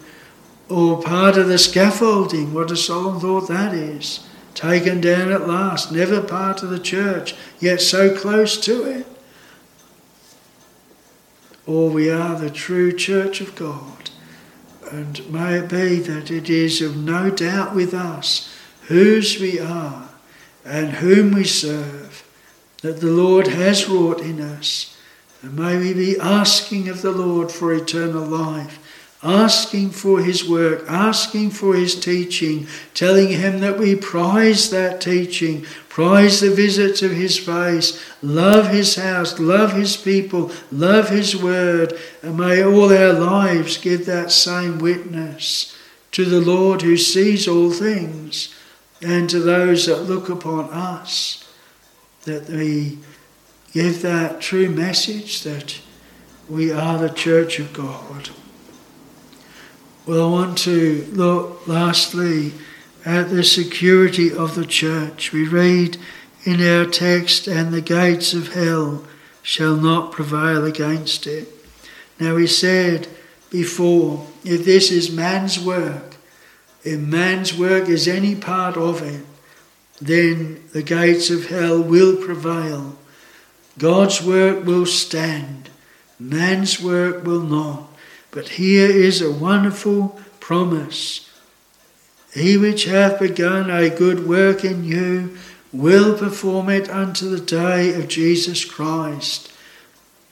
or 0.70 1.02
part 1.02 1.38
of 1.38 1.48
the 1.48 1.58
scaffolding. 1.58 2.54
What 2.54 2.72
a 2.72 2.78
solemn 2.78 3.20
thought 3.20 3.48
that 3.48 3.74
is 3.74 4.27
taken 4.58 5.00
down 5.00 5.32
at 5.32 5.48
last, 5.48 5.92
never 5.92 6.20
part 6.20 6.64
of 6.64 6.72
the 6.72 6.80
church, 6.80 7.36
yet 7.60 7.80
so 7.80 8.18
close 8.18 8.60
to 8.60 8.84
it. 8.84 9.06
Or 11.68 11.92
we 11.92 12.10
are 12.10 12.40
the 12.40 12.50
true 12.50 12.92
church 12.92 13.40
of 13.40 13.56
God. 13.56 14.10
And 14.92 15.32
may 15.32 15.60
it 15.60 15.70
be 15.70 16.00
that 16.00 16.32
it 16.32 16.50
is 16.50 16.82
of 16.82 16.98
no 16.98 17.30
doubt 17.30 17.76
with 17.76 17.94
us 17.94 18.52
whose 18.88 19.40
we 19.40 19.60
are 19.60 20.10
and 20.66 20.94
whom 20.94 21.34
we 21.34 21.44
serve, 21.44 22.28
that 22.82 23.00
the 23.00 23.12
Lord 23.12 23.48
has 23.48 23.88
wrought 23.88 24.22
in 24.22 24.42
us. 24.42 24.98
And 25.44 25.56
may 25.56 25.78
we 25.78 25.94
be 25.94 26.20
asking 26.20 26.90
of 26.90 27.04
the 27.04 27.12
Lord 27.12 27.52
for 27.52 27.74
eternal 27.74 28.26
life 28.26 28.80
asking 29.24 29.90
for 29.90 30.22
his 30.22 30.48
work, 30.48 30.86
asking 30.88 31.50
for 31.50 31.76
his 31.76 32.00
teaching, 32.00 32.68
telling 32.94 33.30
him 33.30 33.60
that 33.60 33.78
we 33.78 33.96
prize 33.96 34.70
that 34.70 35.02
teaching, 35.02 35.66
prize 35.90 36.40
the 36.40 36.52
visits 36.52 37.02
of 37.02 37.12
his 37.12 37.38
face, 37.38 38.04
love 38.22 38.70
his 38.70 38.96
house, 38.96 39.40
love 39.40 39.74
his 39.74 39.98
people, 39.98 40.52
love 40.72 41.10
his 41.10 41.36
word, 41.36 41.98
and 42.22 42.38
may 42.38 42.64
all 42.64 42.94
our 42.94 43.14
lives 43.14 43.78
give 43.78 44.06
that 44.06 44.32
same 44.32 44.78
witness 44.78 45.76
to 46.12 46.24
the 46.26 46.42
Lord 46.42 46.84
who 46.84 46.98
sees 46.98 47.48
all 47.48 47.72
things 47.72 48.54
and 49.02 49.30
to 49.30 49.40
those 49.40 49.88
that 49.88 50.04
look 50.04 50.30
upon 50.30 50.70
us, 50.72 51.44
that 52.24 52.48
we 52.50 53.00
give 53.74 54.02
that 54.04 54.42
true 54.42 54.70
message 54.70 55.44
that 55.44 55.80
we 56.50 56.72
are 56.72 56.98
the 56.98 57.10
church 57.10 57.60
of 57.60 57.74
God. 57.74 58.30
Well, 60.08 60.30
I 60.30 60.32
want 60.32 60.58
to 60.60 61.06
look 61.12 61.68
lastly 61.68 62.54
at 63.04 63.30
the 63.30 63.44
security 63.44 64.32
of 64.32 64.56
the 64.56 64.66
church. 64.66 65.34
We 65.34 65.46
read 65.46 65.98
in 66.46 66.66
our 66.66 66.86
text, 66.86 67.46
and 67.46 67.74
the 67.74 67.82
gates 67.82 68.34
of 68.34 68.54
hell 68.54 69.04
shall 69.44 69.76
not 69.76 70.14
prevail 70.14 70.64
against 70.64 71.28
it. 71.28 71.50
Now, 72.22 72.36
we 72.36 72.48
said 72.48 73.10
before, 73.50 74.26
if 74.46 74.64
this 74.64 74.92
is 74.92 75.12
man's 75.12 75.60
work, 75.60 76.16
if 76.86 77.02
man's 77.02 77.54
work 77.54 77.90
is 77.90 78.08
any 78.08 78.34
part 78.34 78.78
of 78.78 79.02
it, 79.02 79.26
then 80.00 80.64
the 80.72 80.84
gates 80.84 81.30
of 81.30 81.48
hell 81.48 81.84
will 81.84 82.16
prevail. 82.16 82.98
God's 83.78 84.24
work 84.24 84.66
will 84.66 84.86
stand, 84.86 85.70
man's 86.18 86.82
work 86.82 87.26
will 87.26 87.42
not. 87.42 87.90
But 88.32 88.50
here 88.50 88.90
is 88.90 89.22
a 89.22 89.32
wonderful 89.32 90.20
promise. 90.40 91.30
He 92.34 92.58
which 92.58 92.86
hath 92.86 93.20
begun 93.20 93.70
a 93.70 93.90
good 93.90 94.28
work 94.28 94.64
in 94.64 94.84
you 94.84 95.38
will 95.74 96.18
perform 96.18 96.70
it 96.70 96.90
unto 96.90 97.30
the 97.30 97.44
day 97.44 97.94
of 97.94 98.08
Jesus 98.08 98.64
Christ. 98.64 99.52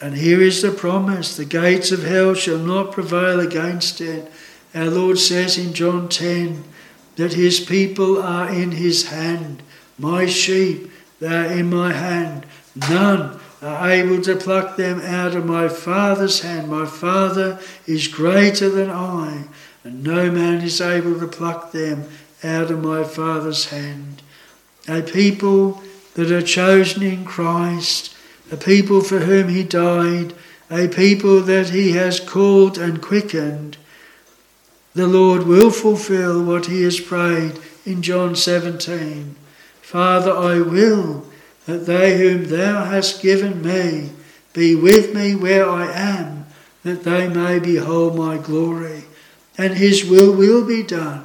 And 0.00 0.14
here 0.16 0.40
is 0.40 0.62
the 0.62 0.72
promise 0.72 1.36
the 1.36 1.44
gates 1.44 1.90
of 1.90 2.04
hell 2.04 2.34
shall 2.34 2.58
not 2.58 2.92
prevail 2.92 3.40
against 3.40 4.00
it. 4.00 4.30
Our 4.74 4.86
Lord 4.90 5.18
says 5.18 5.56
in 5.56 5.72
John 5.72 6.08
10 6.08 6.64
that 7.16 7.32
his 7.32 7.60
people 7.60 8.22
are 8.22 8.48
in 8.48 8.72
his 8.72 9.08
hand. 9.08 9.62
My 9.98 10.26
sheep, 10.26 10.90
they 11.18 11.34
are 11.34 11.52
in 11.52 11.70
my 11.70 11.92
hand. 11.92 12.44
None 12.74 13.40
are 13.62 13.90
able 13.90 14.20
to 14.22 14.36
pluck 14.36 14.76
them 14.76 15.00
out 15.00 15.34
of 15.34 15.46
my 15.46 15.68
Father's 15.68 16.40
hand. 16.40 16.68
My 16.68 16.86
Father 16.86 17.58
is 17.86 18.08
greater 18.08 18.68
than 18.68 18.90
I, 18.90 19.44
and 19.82 20.02
no 20.02 20.30
man 20.30 20.62
is 20.62 20.80
able 20.80 21.18
to 21.20 21.26
pluck 21.26 21.72
them 21.72 22.08
out 22.44 22.70
of 22.70 22.82
my 22.82 23.02
Father's 23.02 23.66
hand. 23.66 24.22
A 24.88 25.02
people 25.02 25.82
that 26.14 26.30
are 26.30 26.42
chosen 26.42 27.02
in 27.02 27.24
Christ, 27.24 28.14
a 28.52 28.56
people 28.56 29.00
for 29.00 29.20
whom 29.20 29.48
He 29.48 29.62
died, 29.64 30.34
a 30.70 30.88
people 30.88 31.40
that 31.40 31.70
He 31.70 31.92
has 31.92 32.20
called 32.20 32.78
and 32.78 33.02
quickened. 33.02 33.78
the 34.94 35.06
Lord 35.06 35.42
will 35.42 35.70
fulfill 35.70 36.42
what 36.42 36.66
he 36.66 36.82
has 36.84 36.98
prayed 36.98 37.58
in 37.84 38.00
John 38.00 38.34
17. 38.34 39.36
Father, 39.82 40.32
I 40.32 40.60
will 40.60 41.25
that 41.66 41.86
they 41.86 42.18
whom 42.18 42.46
thou 42.46 42.84
hast 42.84 43.22
given 43.22 43.62
me 43.62 44.10
be 44.52 44.74
with 44.74 45.14
me 45.14 45.34
where 45.34 45.68
I 45.68 45.92
am, 45.92 46.46
that 46.82 47.04
they 47.04 47.28
may 47.28 47.58
behold 47.58 48.16
my 48.16 48.38
glory. 48.38 49.04
And 49.58 49.74
his 49.74 50.04
will 50.04 50.34
will 50.34 50.66
be 50.66 50.82
done, 50.82 51.24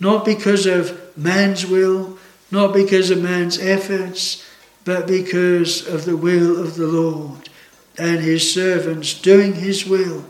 not 0.00 0.24
because 0.24 0.66
of 0.66 1.16
man's 1.16 1.64
will, 1.66 2.18
not 2.50 2.72
because 2.72 3.10
of 3.10 3.22
man's 3.22 3.58
efforts, 3.58 4.44
but 4.84 5.06
because 5.06 5.86
of 5.86 6.04
the 6.04 6.16
will 6.16 6.60
of 6.60 6.74
the 6.76 6.86
Lord 6.86 7.48
and 7.98 8.20
his 8.20 8.52
servants 8.52 9.14
doing 9.14 9.54
his 9.54 9.86
will 9.86 10.24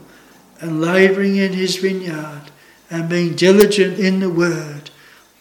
and 0.61 0.81
labouring 0.81 1.37
in 1.37 1.53
his 1.53 1.77
vineyard 1.77 2.43
and 2.91 3.09
being 3.09 3.35
diligent 3.35 3.99
in 3.99 4.21
the 4.21 4.31
word. 4.31 4.91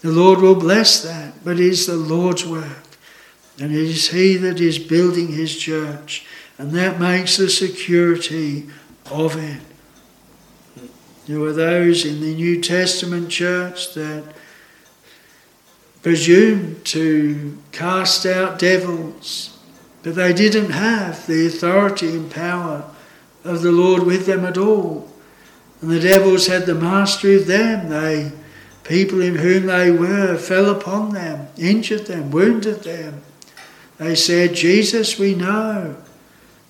The 0.02 0.12
Lord 0.12 0.40
will 0.40 0.56
bless 0.56 1.04
that, 1.04 1.44
but 1.44 1.60
it 1.60 1.66
is 1.66 1.88
the 1.88 1.96
Lord's 1.96 2.46
work. 2.46 2.83
And 3.60 3.72
it 3.72 3.78
is 3.78 4.10
He 4.10 4.36
that 4.38 4.60
is 4.60 4.80
building 4.80 5.30
His 5.30 5.58
church, 5.58 6.26
and 6.58 6.72
that 6.72 7.00
makes 7.00 7.38
the 7.38 7.50
security 7.50 8.68
of 9.12 9.38
it. 9.38 9.62
There 11.28 11.40
were 11.40 11.54
those 11.54 12.06
in 12.06 12.20
the 12.20 12.36
New 12.36 12.62
Testament 12.62 13.30
church 13.30 13.94
that 13.94 14.24
presumed 16.02 16.84
to 16.86 17.58
cast 17.72 18.26
out 18.26 18.60
devils, 18.60 19.58
but 20.04 20.16
they 20.16 20.34
didn't 20.34 20.72
have 20.72 21.26
the 21.28 21.48
authority 21.48 22.10
and 22.10 22.30
power 22.30 22.84
of 23.46 23.62
the 23.62 23.72
Lord 23.72 24.04
with 24.04 24.26
them 24.26 24.44
at 24.46 24.58
all. 24.58 25.10
And 25.82 25.90
the 25.90 26.00
devils 26.00 26.48
had 26.48 26.66
the 26.66 26.76
mastery 26.76 27.36
of 27.36 27.48
them. 27.48 27.90
They, 27.90 28.32
people 28.84 29.22
in 29.22 29.36
whom 29.36 29.68
they 29.68 29.92
were, 29.92 30.38
fell 30.38 30.70
upon 30.70 31.14
them, 31.14 31.48
injured 31.58 32.08
them, 32.08 32.32
wounded 32.32 32.84
them. 32.84 33.22
They 33.98 34.16
said, 34.16 34.56
Jesus 34.56 35.20
we 35.20 35.36
know, 35.36 35.96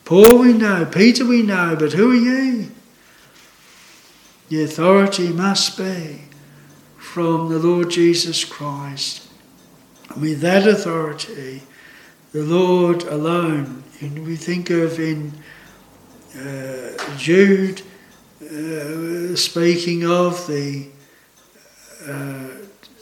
Paul 0.06 0.40
we 0.40 0.54
know, 0.54 0.86
Peter 0.86 1.26
we 1.26 1.42
know, 1.42 1.76
but 1.80 1.94
who 1.94 2.12
are 2.12 2.16
ye? 2.16 2.70
The 4.50 4.64
authority 4.64 5.30
must 5.30 5.78
be 5.78 6.22
from 6.98 7.50
the 7.50 7.60
Lord 7.60 7.90
Jesus 7.90 8.44
Christ. 8.44 9.28
And 10.10 10.22
with 10.22 10.42
that 10.42 10.68
authority, 10.68 11.64
the 12.34 12.44
Lord 12.44 13.04
alone, 13.04 13.84
and 14.02 14.26
we 14.26 14.36
think 14.36 14.70
of 14.70 15.00
in 15.00 15.32
uh, 16.38 17.18
Jude, 17.18 17.82
uh, 18.42 19.36
speaking 19.36 20.06
of 20.06 20.46
the 20.48 20.90
uh, 22.08 22.48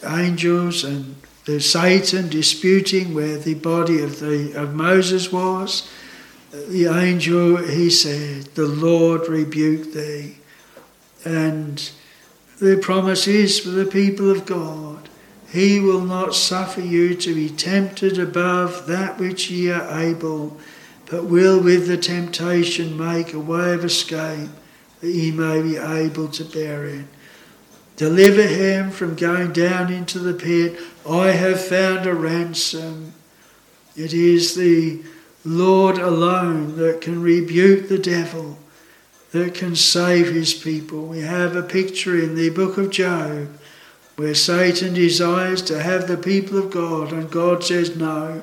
angels 0.05 0.83
and 0.83 1.15
the 1.45 1.59
Satan 1.59 2.29
disputing 2.29 3.13
where 3.13 3.37
the 3.37 3.55
body 3.55 4.01
of 4.01 4.19
the 4.19 4.53
of 4.53 4.75
Moses 4.75 5.31
was, 5.31 5.89
the 6.51 6.85
angel 6.85 7.57
he 7.57 7.89
said, 7.89 8.49
"The 8.55 8.67
Lord 8.67 9.27
rebuke 9.27 9.93
thee," 9.93 10.37
and 11.25 11.89
the 12.59 12.77
promise 12.77 13.27
is 13.27 13.59
for 13.59 13.69
the 13.69 13.85
people 13.85 14.29
of 14.29 14.45
God. 14.45 15.09
He 15.51 15.79
will 15.79 16.05
not 16.05 16.35
suffer 16.35 16.81
you 16.81 17.15
to 17.15 17.33
be 17.35 17.49
tempted 17.49 18.17
above 18.17 18.87
that 18.87 19.19
which 19.19 19.49
ye 19.49 19.69
are 19.69 20.01
able, 20.01 20.57
but 21.09 21.25
will 21.25 21.59
with 21.59 21.87
the 21.87 21.97
temptation 21.97 22.97
make 22.97 23.33
a 23.33 23.39
way 23.39 23.73
of 23.73 23.83
escape 23.83 24.49
that 25.01 25.09
ye 25.09 25.31
may 25.31 25.61
be 25.61 25.75
able 25.75 26.29
to 26.29 26.45
bear 26.45 26.85
it. 26.85 27.05
Deliver 28.01 28.47
him 28.47 28.89
from 28.89 29.13
going 29.13 29.53
down 29.53 29.93
into 29.93 30.17
the 30.17 30.33
pit. 30.33 30.75
I 31.07 31.27
have 31.33 31.63
found 31.63 32.07
a 32.07 32.15
ransom. 32.15 33.13
It 33.95 34.11
is 34.11 34.55
the 34.55 35.03
Lord 35.45 35.99
alone 35.99 36.77
that 36.77 37.01
can 37.01 37.21
rebuke 37.21 37.89
the 37.89 37.99
devil, 37.99 38.57
that 39.33 39.53
can 39.53 39.75
save 39.75 40.33
his 40.33 40.51
people. 40.51 41.05
We 41.05 41.19
have 41.19 41.55
a 41.55 41.61
picture 41.61 42.19
in 42.19 42.33
the 42.33 42.49
book 42.49 42.79
of 42.79 42.89
Job 42.89 43.49
where 44.15 44.33
Satan 44.33 44.95
desires 44.95 45.61
to 45.61 45.83
have 45.83 46.07
the 46.07 46.17
people 46.17 46.57
of 46.57 46.71
God, 46.71 47.13
and 47.13 47.29
God 47.29 47.63
says, 47.63 47.95
No, 47.95 48.41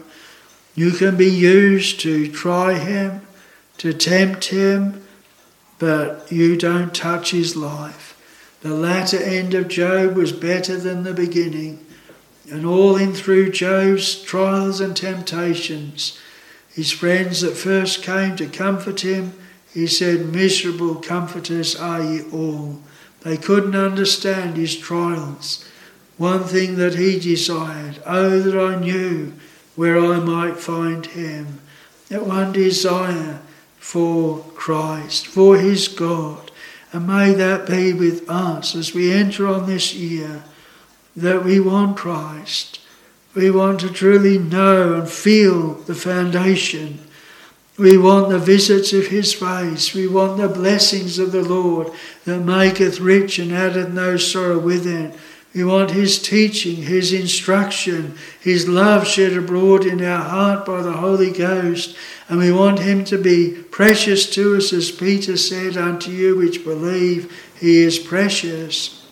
you 0.77 0.93
can 0.93 1.17
be 1.17 1.31
used 1.31 1.99
to 2.03 2.31
try 2.31 2.75
him, 2.75 3.23
to 3.79 3.93
tempt 3.93 4.45
him, 4.45 5.03
but 5.81 6.31
you 6.31 6.57
don't 6.57 6.95
touch 6.95 7.33
his 7.33 7.57
life. 7.57 8.08
The 8.61 8.75
latter 8.75 9.19
end 9.19 9.55
of 9.55 9.69
Job 9.69 10.17
was 10.17 10.33
better 10.33 10.77
than 10.77 11.05
the 11.05 11.15
beginning, 11.15 11.85
and 12.51 12.67
all 12.67 12.97
in 12.97 13.13
through 13.13 13.53
Job's 13.53 14.21
trials 14.21 14.81
and 14.81 14.97
temptations, 14.97 16.19
his 16.73 16.91
friends 16.91 17.41
that 17.41 17.57
first 17.57 18.03
came 18.03 18.37
to 18.37 18.47
comfort 18.47 19.01
him, 19.01 19.33
he 19.73 19.87
said, 19.87 20.33
Miserable 20.33 20.97
comforters 20.97 21.77
are 21.77 22.03
ye 22.03 22.23
all. 22.33 22.81
They 23.23 23.37
couldn't 23.37 23.77
understand 23.77 24.57
his 24.57 24.77
trials. 24.77 25.65
One 26.17 26.45
thing 26.45 26.77
that 26.77 26.95
he 26.95 27.19
desired, 27.19 28.03
oh, 28.07 28.41
that 28.41 28.59
I 28.59 28.75
knew 28.75 29.35
where 29.77 29.99
I 30.01 30.19
might 30.19 30.57
find 30.57 31.07
him. 31.07 31.61
That 32.09 32.27
one 32.27 32.53
desire 32.53 33.41
for 33.79 34.45
Christ, 34.55 35.27
for 35.27 35.57
his 35.57 35.87
God. 35.87 36.48
And 36.93 37.07
may 37.07 37.35
that 37.35 37.67
be 37.67 37.93
with 37.93 38.29
us 38.31 38.75
as 38.75 38.95
we 38.95 39.13
enter 39.13 39.47
on 39.47 39.67
this 39.67 39.95
year 39.95 40.43
that 41.17 41.45
we 41.45 41.61
want 41.61 41.97
Christ. 41.97 42.81
We 43.35 43.51
want 43.51 43.81
to 43.81 43.91
truly 43.91 44.39
know 44.39 44.95
and 44.95 45.09
feel 45.09 45.75
the 45.75 45.95
foundation. 45.95 47.01
We 47.79 47.97
want 47.99 48.31
the 48.31 48.39
visits 48.39 48.93
of 48.93 49.09
his 49.09 49.35
face. 49.35 49.95
We 49.95 50.09
want 50.09 50.39
the 50.39 50.49
blessings 50.49 51.19
of 51.19 51.31
the 51.31 51.43
Lord 51.43 51.93
that 52.25 52.41
maketh 52.41 53.01
rich 53.01 53.39
and 53.39 53.53
addeth 53.53 53.91
no 53.91 54.17
sorrow 54.17 54.59
with 54.59 54.87
it. 54.87 55.15
We 55.55 55.65
want 55.65 55.93
His 55.93 56.21
teaching, 56.21 56.77
His 56.77 57.13
instruction, 57.13 58.17
His 58.41 58.69
love 58.69 59.07
shed 59.07 59.33
abroad 59.33 59.87
in 59.87 60.05
our 60.05 60.23
heart 60.23 60.67
by 60.67 60.83
the 60.83 60.93
Holy 60.93 61.31
Ghost. 61.31 61.97
And 62.29 62.39
we 62.39 62.53
want 62.53 62.81
Him 62.81 63.05
to 63.05 63.19
be 63.19 63.53
precious 63.71 64.29
to 64.35 64.57
us, 64.57 64.73
as 64.73 64.91
Peter 64.91 65.37
said, 65.37 65.77
Unto 65.77 66.11
you 66.11 66.37
which 66.37 66.65
believe, 66.65 67.51
He 67.59 67.81
is 67.81 67.99
precious. 67.99 69.07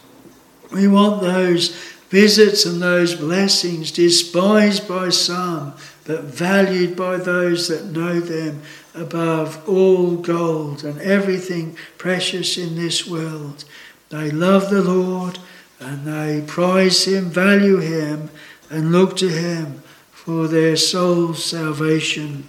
We 0.71 0.89
want 0.89 1.23
those 1.23 1.71
visits 2.11 2.67
and 2.67 2.81
those 2.81 3.15
blessings 3.15 3.91
despised 3.91 4.87
by 4.89 5.09
some, 5.09 5.75
but 6.05 6.25
valued 6.25 6.97
by 6.97 7.17
those 7.17 7.69
that 7.69 7.87
know 7.87 8.21
them 8.21 8.63
above 8.95 9.67
all 9.69 10.17
gold 10.17 10.85
and 10.85 11.01
everything 11.01 11.77
precious 11.99 12.57
in 12.57 12.77
this 12.77 13.07
world. 13.07 13.65
They 14.11 14.31
love 14.31 14.71
the 14.71 14.83
Lord 14.83 15.39
and 15.81 16.07
they 16.07 16.43
prize 16.47 17.05
him, 17.05 17.31
value 17.31 17.79
him, 17.79 18.31
and 18.71 18.93
look 18.93 19.17
to 19.17 19.29
him 19.29 19.83
for 20.11 20.49
their 20.49 20.77
soul's 20.77 21.45
salvation. 21.45 22.49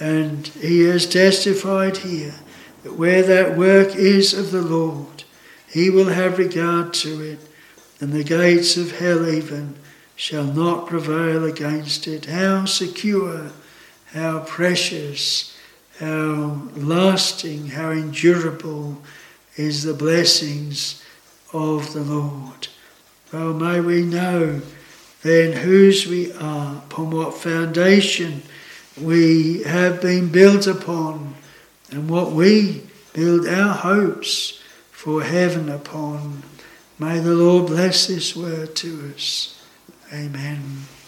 And 0.00 0.46
he 0.48 0.80
has 0.84 1.06
testified 1.06 1.98
here 1.98 2.34
that 2.84 2.94
where 2.94 3.22
that 3.22 3.56
work 3.56 3.96
is 3.96 4.34
of 4.34 4.50
the 4.50 4.62
Lord, 4.62 5.24
he 5.68 5.90
will 5.90 6.08
have 6.08 6.38
regard 6.38 6.94
to 6.94 7.20
it, 7.22 7.40
and 8.00 8.12
the 8.12 8.24
gates 8.24 8.76
of 8.76 8.98
hell 8.98 9.28
even 9.28 9.74
shall 10.14 10.44
not 10.44 10.86
prevail 10.86 11.44
against 11.44 12.06
it. 12.06 12.26
How 12.26 12.64
secure, 12.64 13.50
how 14.12 14.40
precious, 14.40 15.56
how 15.98 16.68
lasting, 16.76 17.68
how 17.68 17.90
endurable 17.90 18.98
is 19.56 19.82
the 19.82 19.94
blessings 19.94 21.02
of 21.52 21.92
the 21.92 22.02
Lord. 22.02 22.68
Well, 23.32 23.52
may 23.52 23.80
we 23.80 24.02
know 24.02 24.62
then 25.22 25.52
whose 25.52 26.06
we 26.06 26.32
are, 26.32 26.76
upon 26.78 27.10
what 27.10 27.34
foundation 27.34 28.42
we 29.00 29.62
have 29.64 30.00
been 30.00 30.30
built 30.30 30.66
upon, 30.66 31.34
and 31.90 32.08
what 32.08 32.32
we 32.32 32.82
build 33.12 33.46
our 33.46 33.74
hopes 33.74 34.60
for 34.90 35.22
heaven 35.22 35.68
upon. 35.68 36.42
May 36.98 37.18
the 37.20 37.34
Lord 37.34 37.66
bless 37.66 38.06
this 38.06 38.34
word 38.34 38.74
to 38.76 39.12
us. 39.14 39.62
Amen. 40.12 40.88